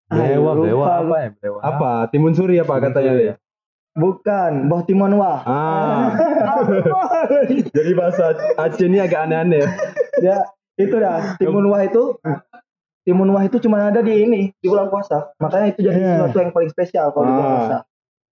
Blewa, 0.08 0.56
aduh, 0.56 0.64
blewa 0.64 0.86
apa 1.04 1.16
ya 1.20 1.30
blewa? 1.36 1.60
Apa? 1.60 1.92
Timun 2.08 2.32
suri 2.32 2.56
apa 2.64 2.80
katanya 2.80 3.14
dia? 3.20 3.34
Bukan, 3.92 4.72
Boh 4.72 4.86
Timon 4.86 5.18
Wah. 5.20 5.42
Ah. 5.44 6.14
Jadi 7.76 7.92
bahasa 7.98 8.32
Aceh 8.56 8.86
ini 8.88 9.04
agak 9.04 9.28
aneh-aneh. 9.28 9.66
Ya, 10.24 10.48
itu 10.80 10.96
dah. 10.96 11.36
Timun 11.36 11.68
Wah 11.68 11.84
itu 11.84 12.16
Timun 13.04 13.36
Wah 13.36 13.44
itu 13.44 13.60
cuma 13.60 13.90
ada 13.92 14.00
di 14.00 14.24
ini, 14.24 14.56
di 14.56 14.68
bulan 14.70 14.88
puasa. 14.88 15.34
Makanya 15.44 15.76
itu 15.76 15.80
jadi 15.84 15.98
Iya. 16.00 16.12
sesuatu 16.24 16.38
yang 16.40 16.52
paling 16.56 16.72
spesial 16.72 17.12
kalau 17.12 17.26
di 17.28 17.34
bulan 17.36 17.44
Ah. 17.44 17.56
puasa. 17.60 17.78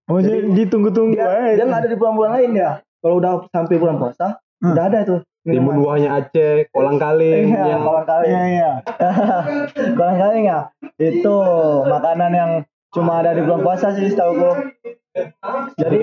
Oh, 0.06 0.22
jadi 0.22 0.46
ditunggu-tunggu 0.48 1.18
Dia, 1.18 1.26
eh. 1.44 1.58
dia 1.58 1.66
nggak 1.66 1.82
ada 1.82 1.90
di 1.90 1.98
bulan-bulan 1.98 2.32
lain 2.38 2.52
ya. 2.54 2.72
Kalau 3.00 3.16
udah 3.18 3.32
sampai 3.50 3.76
bulan 3.76 3.98
puasa, 3.98 4.38
Hmm. 4.56 4.72
udah 4.72 4.84
ada 4.86 4.98
itu. 5.02 5.18
Timun 5.44 5.78
buahnya 5.78 6.10
Aceh, 6.12 6.70
kolang 6.70 6.98
kaling, 6.98 7.46
Iya, 7.48 7.64
yang 7.68 7.82
kolang 7.84 8.02
kaling. 8.04 8.30
Iya, 8.30 8.44
iya. 8.48 8.72
kolang 9.98 10.18
kaling 10.18 10.44
ya. 10.44 10.60
Itu 10.96 11.36
makanan 11.86 12.32
yang 12.32 12.52
cuma 12.90 13.22
ada 13.22 13.34
di 13.34 13.42
bulan 13.42 13.62
puasa 13.62 13.94
sih 13.94 14.10
setahu 14.10 14.42
Jadi 15.76 16.00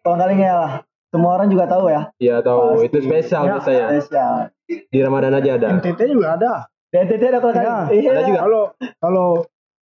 kolang 0.00 0.20
kaling 0.20 0.38
ya 0.38 0.54
lah. 0.56 0.72
Semua 1.08 1.30
orang 1.34 1.48
juga 1.48 1.64
tahu 1.64 1.88
ya. 1.88 2.02
ya 2.18 2.36
tahu 2.38 2.60
Pasti. 2.76 2.86
itu 2.86 2.98
spesial 3.02 3.42
Ya, 3.42 3.52
biasanya. 3.56 3.86
Spesial. 3.90 4.32
Di 4.68 4.98
Ramadan 5.00 5.32
aja 5.32 5.50
ada. 5.56 5.68
NTT 5.74 6.00
juga 6.06 6.36
ada. 6.36 6.52
Di 6.86 6.96
NTT 7.00 7.22
ada 7.24 7.38
kolang 7.40 7.56
kaling. 7.56 7.88
Iya, 7.88 7.98
Iya. 7.98 8.10
ada 8.12 8.22
juga. 8.22 8.40
Kalau 8.40 8.62
kalau 9.00 9.28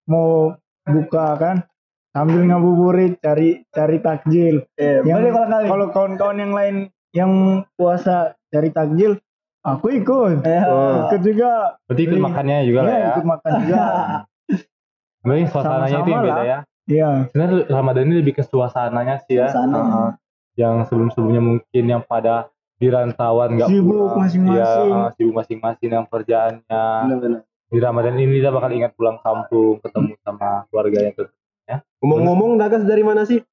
mau 0.07 0.29
buka 0.85 1.25
kan 1.35 1.55
sambil 2.17 2.41
ngabuburit 2.49 3.21
cari 3.21 3.61
cari 3.69 3.97
takjil. 4.01 4.65
Iya, 4.73 5.05
Yang-. 5.05 5.69
Kalau 5.69 5.85
kawan-kawan 5.93 6.37
yang 6.41 6.53
lain 6.57 6.75
yang 7.13 7.31
puasa 7.77 8.33
cari 8.49 8.73
takjil, 8.73 9.21
aku 9.61 9.93
ikut. 9.93 10.41
Iya. 10.41 10.63
Oh. 10.65 10.93
Ikut 11.05 11.21
juga. 11.21 11.77
Berarti 11.85 12.01
ikut 12.09 12.17
makannya 12.17 12.57
juga 12.65 12.79
lah 12.81 12.89
Iya, 12.89 12.97
ya. 12.97 13.09
ikut 13.13 13.25
makan 13.29 13.51
juga. 13.61 13.81
Berarti 15.27 15.43
suasananya 15.53 15.97
itu 16.01 16.09
yang 16.09 16.23
beda 16.25 16.43
ya. 16.43 16.59
Iya. 16.87 17.09
Sebenarnya 17.29 17.57
Ramadan 17.69 18.03
ini 18.09 18.15
lebih 18.25 18.33
ke 18.39 18.43
suasananya 18.47 19.15
sih 19.29 19.37
ya. 19.37 19.53
Suasana. 19.53 19.77
Heeh. 19.77 20.11
yang 20.57 20.81
sebelum-sebelumnya 20.89 21.37
mungkin 21.37 21.83
yang 21.85 22.01
pada 22.01 22.49
di 22.81 22.89
rantauan 22.89 23.61
nggak 23.61 23.69
Sibuk 23.69 23.93
pulang. 23.93 24.25
masing-masing. 24.25 24.89
Iya, 24.89 25.13
sibuk 25.13 25.33
masing-masing 25.37 25.89
yang 25.93 26.05
kerjaannya. 26.09 26.85
Benar-benar. 27.05 27.41
Di 27.69 27.77
Ramadan 27.77 28.15
ini 28.17 28.41
dia 28.41 28.49
bakal 28.49 28.73
ingat 28.73 28.97
pulang 28.97 29.21
kampung, 29.21 29.77
ketemu 29.85 30.17
sama 30.25 30.65
keluarganya 30.73 31.13
tuh. 31.67 31.79
Ngomong-ngomong, 32.01 32.55
Dagas 32.55 32.87
dari 32.87 33.03
mana 33.03 33.27
sih? 33.27 33.43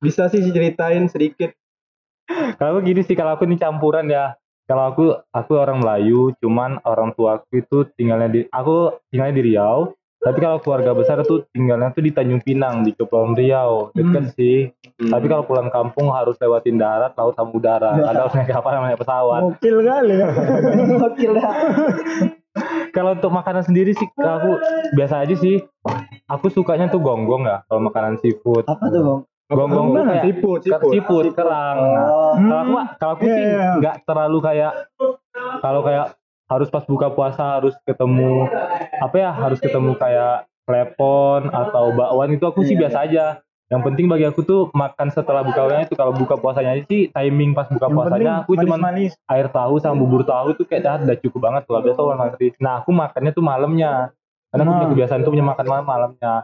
Bisa 0.00 0.32
sih 0.32 0.40
ceritain 0.40 1.04
sedikit. 1.12 1.52
Kalau 2.56 2.80
gini 2.80 3.04
sih, 3.04 3.16
kalau 3.16 3.36
aku 3.36 3.44
ini 3.44 3.60
campuran 3.60 4.08
ya. 4.08 4.36
Kalau 4.68 4.84
aku, 4.92 5.04
aku 5.32 5.52
orang 5.56 5.80
Melayu, 5.80 6.36
cuman 6.44 6.76
orang 6.84 7.16
tuaku 7.16 7.64
itu 7.64 7.88
tinggalnya 7.96 8.28
di, 8.28 8.40
aku 8.52 9.00
tinggalnya 9.08 9.36
di 9.40 9.44
Riau. 9.48 9.96
Tapi 10.18 10.38
kalau 10.42 10.58
keluarga 10.58 10.92
besar 10.98 11.22
tuh 11.22 11.46
tinggalnya 11.54 11.94
tuh 11.94 12.02
di 12.02 12.10
Tanjung 12.10 12.42
Pinang, 12.42 12.82
di 12.84 12.92
Kepulauan 12.92 13.38
Riau. 13.38 13.94
Deket 13.94 14.34
sih. 14.34 14.68
Tapi 14.98 15.24
kalau 15.30 15.46
pulang 15.46 15.70
kampung 15.70 16.10
harus 16.10 16.34
lewatin 16.42 16.76
darat, 16.76 17.14
laut 17.14 17.38
sama 17.38 17.54
udara. 17.54 17.96
Ada 17.96 18.26
harus 18.26 18.34
naik 18.34 18.50
kapal 18.50 18.76
naik 18.82 18.98
pesawat. 18.98 19.40
Gokil 19.46 19.76
kali 19.86 20.14
ya. 20.18 20.28
Gokil 21.00 21.32
dah. 21.38 21.54
Kalau 22.90 23.14
untuk 23.14 23.30
makanan 23.30 23.62
sendiri 23.62 23.92
sih, 23.92 24.08
aku 24.10 24.50
biasa 24.92 25.22
aja 25.22 25.34
sih. 25.34 25.62
Aku 26.26 26.48
sukanya 26.48 26.86
tuh 26.86 26.98
gonggong 26.98 27.44
ya, 27.44 27.64
kalau 27.64 27.80
makanan 27.82 28.18
seafood. 28.18 28.64
Apa 28.64 28.84
tuh, 28.86 29.00
Bang? 29.00 29.20
Gonggong 29.48 29.86
tuh 29.90 30.02
kayak 30.04 30.24
Siput, 30.26 30.60
Ke- 30.60 30.68
siput. 30.68 30.92
siput, 30.92 31.24
kerang. 31.32 31.76
Oh. 31.80 32.32
kalau 32.36 32.60
aku 32.60 32.72
kalau 32.98 33.12
aku 33.16 33.24
Iya, 33.24 33.32
sih 33.32 33.44
nggak 33.80 33.96
terlalu 34.04 34.38
kayak 34.38 34.72
kalau 35.58 35.80
kayak 35.80 36.06
harus 36.44 36.68
pas 36.68 36.84
buka 36.84 37.08
puasa 37.08 37.56
harus 37.56 37.72
ketemu 37.82 38.44
apa 38.98 39.16
ya 39.16 39.30
harus 39.32 39.56
ketemu 39.56 39.96
kayak 39.96 40.44
klepon 40.64 41.48
atau 41.48 41.92
bakwan 41.92 42.28
itu 42.30 42.44
aku 42.44 42.60
sih 42.62 42.76
Iya, 42.76 42.80
biasa 42.82 42.98
aja. 43.02 43.24
Yang 43.68 43.80
penting 43.84 44.08
bagi 44.08 44.24
aku 44.24 44.40
tuh 44.42 44.60
makan 44.72 45.12
setelah 45.12 45.44
buka 45.44 45.60
puasanya 45.60 45.84
itu 45.84 45.92
kalau 45.92 46.12
buka 46.16 46.34
puasanya 46.34 46.72
sih 46.84 47.06
timing 47.08 47.52
pas 47.52 47.68
buka 47.68 47.84
Yang 47.84 47.94
puasanya 48.00 48.32
aku 48.40 48.50
manis-manis. 48.56 49.12
air 49.28 49.46
tahu 49.46 49.76
sama 49.76 49.94
bubur 49.94 50.24
tahu 50.24 50.56
tuh 50.56 50.64
kayak 50.64 50.82
dah 50.82 50.96
udah 50.98 51.16
cukup 51.20 51.40
banget 51.42 51.62
kalau 51.64 51.80
biasa 51.84 52.00
orang 52.00 52.18
ngerti. 52.24 52.46
Nah 52.58 52.80
aku 52.80 52.90
makannya 52.90 53.30
tuh 53.30 53.42
malamnya 53.42 54.10
karena 54.48 54.62
aku 54.64 54.70
punya 54.70 54.80
Nah. 54.80 54.90
kebiasaan 54.90 55.20
tuh 55.20 55.30
punya 55.30 55.44
makan 55.44 55.66
malam 55.66 55.84
malamnya. 55.84 56.34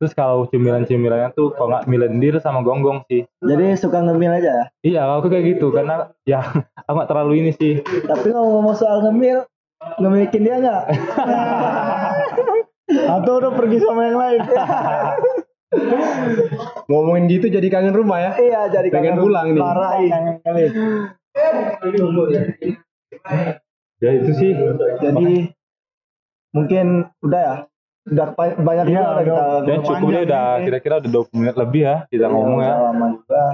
Terus 0.00 0.12
kalau 0.16 0.48
cemilan-cemilannya 0.48 1.28
tuh 1.30 1.52
kalau 1.52 1.68
nggak 1.70 1.86
milendir 1.86 2.34
sama 2.40 2.58
gonggong 2.58 3.04
sih. 3.06 3.22
Jadi 3.38 3.76
suka 3.76 4.00
ngemil 4.00 4.32
aja 4.32 4.50
ya. 4.50 4.64
Iya, 4.82 5.00
aku 5.12 5.28
kayak 5.28 5.44
gitu 5.52 5.70
karena 5.70 6.08
ya 6.24 6.40
aku 6.88 6.94
nggak 6.96 7.06
terlalu 7.06 7.32
ini 7.38 7.50
sih. 7.52 7.84
Tapi 7.84 8.32
kalau 8.32 8.48
ngomong 8.58 8.74
soal 8.74 9.04
ngemil, 9.04 9.44
ngemilikin 10.00 10.40
dia 10.40 10.56
nggak? 10.56 10.82
Atau 13.12 13.32
udah 13.38 13.52
pergi 13.52 13.76
sama 13.78 14.00
yang 14.04 14.16
lain. 14.16 14.40
Ngomongin 16.88 17.24
gitu 17.32 17.48
jadi 17.48 17.66
kangen 17.72 17.94
rumah 17.96 18.18
ya. 18.20 18.32
iya, 18.36 18.60
jadi 18.68 18.88
Pengen 18.92 19.16
kangen 19.16 19.24
pulang 19.24 19.46
nih. 19.56 19.62
Parah. 19.62 19.90
Kangen 19.96 20.34
kali. 20.44 20.64
Ya 24.02 24.10
itu 24.18 24.30
sih. 24.34 24.50
Jadi 25.00 25.54
mungkin 26.52 26.86
udah 27.22 27.40
ya. 27.40 27.56
Udah 28.02 28.34
banyak 28.34 28.90
Iya, 28.90 28.98
juga 28.98 29.06
udah 29.06 29.22
kita 29.22 29.42
udah. 29.46 29.62
Dan 29.62 29.78
cukup 29.86 30.08
ya 30.10 30.20
udah 30.26 30.44
kira-kira 30.66 30.94
udah 30.98 31.10
20 31.22 31.38
menit 31.38 31.56
lebih 31.56 31.82
ya 31.86 31.96
kita 32.10 32.26
ngomong 32.26 32.58
ya. 32.60 32.74
Lama 32.90 33.06
juga. 33.14 33.44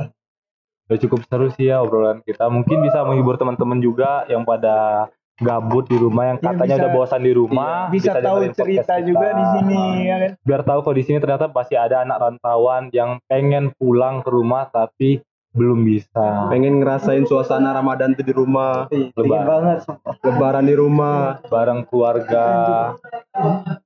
Udah 0.88 0.98
cukup 1.04 1.20
seru 1.28 1.48
sih 1.52 1.68
ya 1.68 1.84
obrolan 1.84 2.24
kita. 2.24 2.48
Mungkin 2.48 2.80
bisa 2.80 3.04
menghibur 3.04 3.36
teman-teman 3.36 3.76
juga 3.84 4.24
yang 4.32 4.48
pada 4.48 5.06
gabut 5.38 5.86
di 5.86 5.94
rumah 5.94 6.24
yang 6.28 6.38
Ya, 6.38 6.50
katanya 6.50 6.66
bisa- 6.68 6.80
udah 6.80 6.90
bosan 6.92 7.22
di 7.22 7.32
rumah. 7.32 7.74
Bisa 7.88 8.10
tahu 8.12 8.20
dengerin 8.20 8.50
podcast 8.50 8.58
cerita 8.60 8.94
kita. 8.94 9.06
juga 9.06 9.26
di 9.30 9.44
sini 9.54 9.80
ya 10.02 10.16
kan. 10.18 10.30
Biar 10.40 10.60
tahu 10.62 10.78
kalau 10.82 10.96
di 10.96 11.04
sini 11.04 11.18
ternyata 11.18 11.46
pasti 11.48 11.74
ada 11.74 12.02
anak 12.02 12.18
rantauan 12.18 12.82
yang 12.90 13.22
pengen 13.24 13.70
pulang 13.72 14.20
ke 14.20 14.28
rumah 14.28 14.66
tapi 14.66 15.22
belum 15.48 15.80
bisa. 15.80 16.46
Pengen 16.48 16.78
ngerasain 16.78 17.24
suasana 17.24 17.72
Ramadan 17.72 18.12
tuh 18.12 18.22
di 18.22 18.30
rumah, 18.30 18.86
Dingin 18.86 19.10
Lebaran. 19.16 19.46
banget. 19.48 19.78
sumpah. 19.80 20.14
lebaran 20.20 20.64
di 20.64 20.74
rumah. 20.74 21.18
bareng 21.44 21.80
keluarga. 21.84 22.46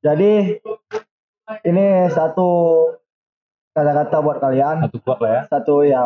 Jadi 0.01 0.59
ini 1.63 1.87
satu 2.09 2.49
kata-kata 3.71 4.17
buat 4.21 4.39
kalian. 4.39 4.85
Satu 4.85 4.99
kuat 5.01 5.19
lah 5.21 5.31
ya. 5.31 5.43
Satu 5.49 5.75
ya. 5.83 6.03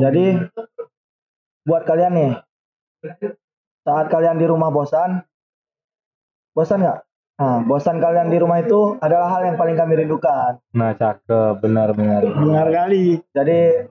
Jadi 0.00 0.24
buat 1.62 1.82
kalian 1.84 2.12
nih, 2.14 2.32
saat 3.90 4.06
kalian 4.06 4.38
di 4.38 4.46
rumah 4.46 4.70
bosan, 4.70 5.26
bosan 6.52 6.78
nggak? 6.80 6.98
Nah, 7.36 7.58
bosan 7.64 7.98
kalian 7.98 8.28
di 8.28 8.36
rumah 8.36 8.60
itu 8.60 8.94
adalah 9.00 9.32
hal 9.32 9.42
yang 9.42 9.56
paling 9.56 9.74
kami 9.74 9.98
rindukan. 9.98 10.60
Nah, 10.70 10.92
cakep, 10.92 11.58
benar-benar. 11.58 12.20
Benar 12.22 12.66
kali. 12.68 13.18
Jadi 13.32 13.88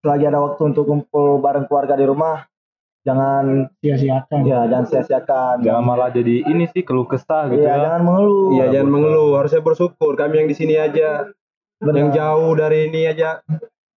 selagi 0.00 0.24
ada 0.24 0.40
waktu 0.40 0.62
untuk 0.70 0.86
kumpul 0.86 1.36
bareng 1.38 1.66
keluarga 1.66 1.92
di 1.92 2.06
rumah, 2.06 2.46
jangan 3.02 3.68
Sia-siakan. 3.76 4.46
ya 4.46 4.64
jangan 4.64 4.86
sia-siakan. 4.86 5.56
Jangan 5.60 5.82
malah 5.82 6.08
jadi 6.08 6.46
ini 6.46 6.70
sih 6.70 6.80
keluh 6.80 7.04
kesah 7.04 7.50
gitu 7.50 7.60
Iya, 7.60 7.74
ya. 7.74 7.82
jangan 7.90 8.00
mengeluh. 8.06 8.48
Iya, 8.54 8.64
jangan 8.70 8.88
mengeluh, 8.88 9.30
harusnya 9.34 9.60
bersyukur. 9.60 10.12
Kami 10.14 10.34
yang 10.38 10.48
di 10.48 10.56
sini 10.56 10.74
aja, 10.74 11.26
Benar. 11.76 11.94
yang 11.98 12.08
jauh 12.14 12.52
dari 12.54 12.86
ini 12.86 13.02
aja. 13.04 13.42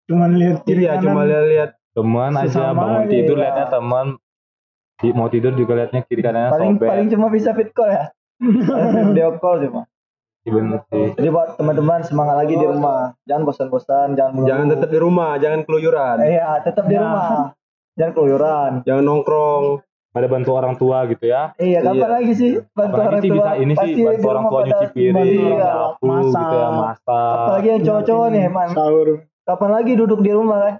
Cuman 0.09 0.33
lihat 0.35 0.65
kiri 0.65 0.89
Iya, 0.89 0.97
cuma 0.97 1.23
lihat-lihat. 1.23 1.71
Teman 1.93 2.33
aja 2.35 2.73
bangun 2.73 3.05
tidur 3.05 3.37
ya. 3.37 3.53
liatnya 3.53 3.67
teman. 3.69 4.07
Mau 5.11 5.27
tidur 5.27 5.53
juga 5.53 5.73
liatnya 5.75 6.01
kiri 6.03 6.23
kanannya 6.23 6.51
paling 6.51 6.73
sobek. 6.77 6.87
paling 6.87 7.07
cuma 7.09 7.27
bisa 7.29 7.51
fit 7.51 7.71
call 7.71 7.91
ya. 7.91 8.05
Video 8.38 9.35
call 9.37 9.59
cuma. 9.61 9.83
Iya, 10.43 10.51
bener 10.53 10.79
sih. 10.85 11.07
Jadi 11.15 11.29
buat 11.29 11.55
teman-teman 11.55 12.03
semangat 12.03 12.35
lagi 12.37 12.55
di 12.55 12.62
rumah. 12.62 13.15
Jangan 13.25 13.43
bosan-bosan, 13.43 14.09
jangan. 14.12 14.43
Jangan 14.43 14.67
tetap 14.69 14.88
di 14.88 14.99
rumah, 14.99 15.38
jangan 15.38 15.62
keluyuran. 15.62 16.17
Iya, 16.19 16.59
tetap 16.61 16.85
di 16.85 16.95
Ya. 16.95 17.01
rumah. 17.01 17.31
Jangan 17.95 18.12
keluyuran. 18.12 18.71
Jangan 18.83 19.03
nongkrong. 19.03 19.65
Ada 20.12 20.29
bantu 20.29 20.51
orang 20.53 20.75
tua 20.77 21.09
gitu 21.09 21.25
ya. 21.25 21.57
Iya, 21.57 21.81
kapan 21.81 21.97
Iya. 21.97 22.09
lagi 22.11 22.33
sih 22.35 22.51
bantu 22.69 22.93
Apalagi 22.93 23.09
orang 23.09 23.23
sih 23.23 23.31
tua? 23.31 23.37
bisa 23.38 23.51
ini 23.55 23.73
sih 23.73 23.79
Pasti 23.81 24.01
bantu 24.03 24.19
di 24.19 24.27
orang 24.27 24.37
rumah 24.37 24.51
tua 24.53 24.61
nyuci 24.62 24.87
piring, 24.93 25.15
bantu, 25.15 25.41
iya. 25.57 25.73
masak. 26.03 26.43
gitu 26.43 26.57
ya, 26.59 26.69
masak. 26.71 27.33
Apalagi 27.33 27.69
yang 27.71 27.83
cowok-cowok 27.83 28.27
nih, 28.29 28.45
man. 28.47 28.69
Sahur. 28.69 29.09
Kapan 29.43 29.71
lagi 29.75 29.93
duduk 29.95 30.23
di 30.23 30.31
rumah 30.31 30.59
kan? 30.63 30.75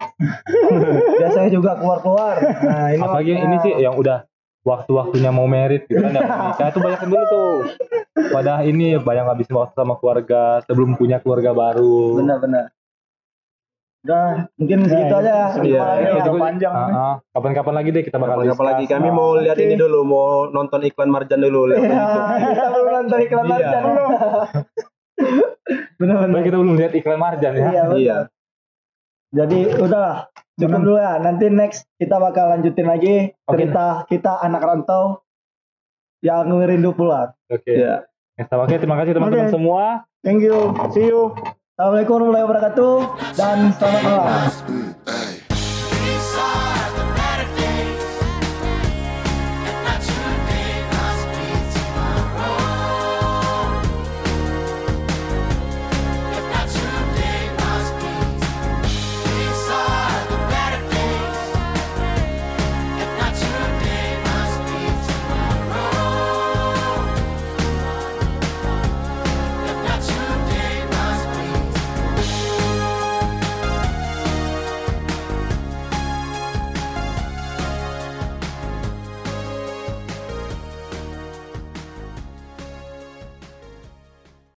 Biasanya 1.20 1.51
juga 1.51 1.75
keluar-keluar. 1.75 2.38
Nah, 2.62 2.94
ini 2.94 3.03
Apalagi 3.03 3.33
waktunya. 3.35 3.46
ini 3.51 3.57
sih 3.59 3.72
yang 3.77 3.98
udah 3.98 4.22
waktu-waktunya 4.62 5.35
mau 5.35 5.51
merit 5.51 5.90
gitu 5.90 5.98
kan 5.98 6.14
yang 6.14 6.22
nikah 6.55 6.70
itu 6.70 6.79
banyak 6.79 7.01
dulu 7.03 7.18
tuh 7.27 7.51
pada 8.31 8.62
ini 8.62 8.94
banyak 8.94 9.27
ngabisin 9.27 9.59
waktu 9.59 9.75
sama 9.75 9.98
keluarga 9.98 10.62
sebelum 10.62 10.94
punya 10.94 11.18
keluarga 11.18 11.51
baru 11.51 12.22
Benar-benar. 12.22 12.70
Udah, 14.03 14.51
mungkin 14.55 14.79
segitu 14.83 15.14
aja 15.14 15.31
ya. 15.31 15.46
Iya, 15.62 15.79
lagi 15.79 16.03
iya, 16.03 16.11
ya. 16.11 16.22
itu 16.22 16.31
panjang. 16.35 16.75
Kapan-kapan 17.35 17.75
lagi 17.75 17.88
deh 17.90 18.03
kita 18.03 18.18
bakal 18.18 18.38
Apa 18.42 18.62
lagi 18.64 18.83
discuss. 18.83 18.98
kami 18.98 19.09
mau 19.11 19.38
lihat 19.38 19.59
ini 19.59 19.75
dulu, 19.75 19.98
mau 20.03 20.27
nonton 20.46 20.83
iklan 20.83 21.07
Marjan 21.07 21.38
dulu 21.38 21.70
lihat 21.70 21.83
Iya, 21.83 22.07
kita 22.51 22.66
belum 22.68 22.88
nonton 22.94 23.18
iklan 23.20 23.42
Iya. 23.42 23.51
Marjan 23.51 23.83
belum. 23.85 24.11
Benar-benar. 25.98 26.31
Baik, 26.31 26.44
kita 26.46 26.57
belum 26.59 26.75
lihat 26.79 26.92
iklan 26.94 27.18
Marjan 27.18 27.53
ya. 27.55 27.66
Iya. 27.94 28.16
Jadi 29.32 29.80
udahlah, 29.80 30.28
cukup 30.60 30.80
dulu 30.84 30.98
ya. 31.00 31.16
Nanti 31.16 31.48
next 31.48 31.88
kita 31.96 32.20
bakal 32.20 32.52
lanjutin 32.52 32.84
lagi 32.84 33.32
Oke. 33.48 33.56
cerita 33.56 34.04
kita 34.04 34.32
anak 34.44 34.60
rantau 34.60 35.24
yang 36.22 36.46
ngerindu 36.46 36.92
pulang. 36.94 37.34
oke 37.50 37.66
Iya. 37.66 38.06
Ya, 38.38 38.44
oke 38.48 38.74
terima 38.78 38.96
kasih 39.00 39.12
teman-teman 39.16 39.48
Oke. 39.50 39.54
semua 39.56 40.06
Thank 40.22 40.46
you. 40.46 40.70
See 40.94 41.10
you. 41.10 41.34
Assalamualaikum 41.74 42.14
warahmatullahi 42.14 42.46
wabarakatuh 42.46 42.94
dan 43.34 43.74
selamat 43.74 44.02
malam. 44.06 44.91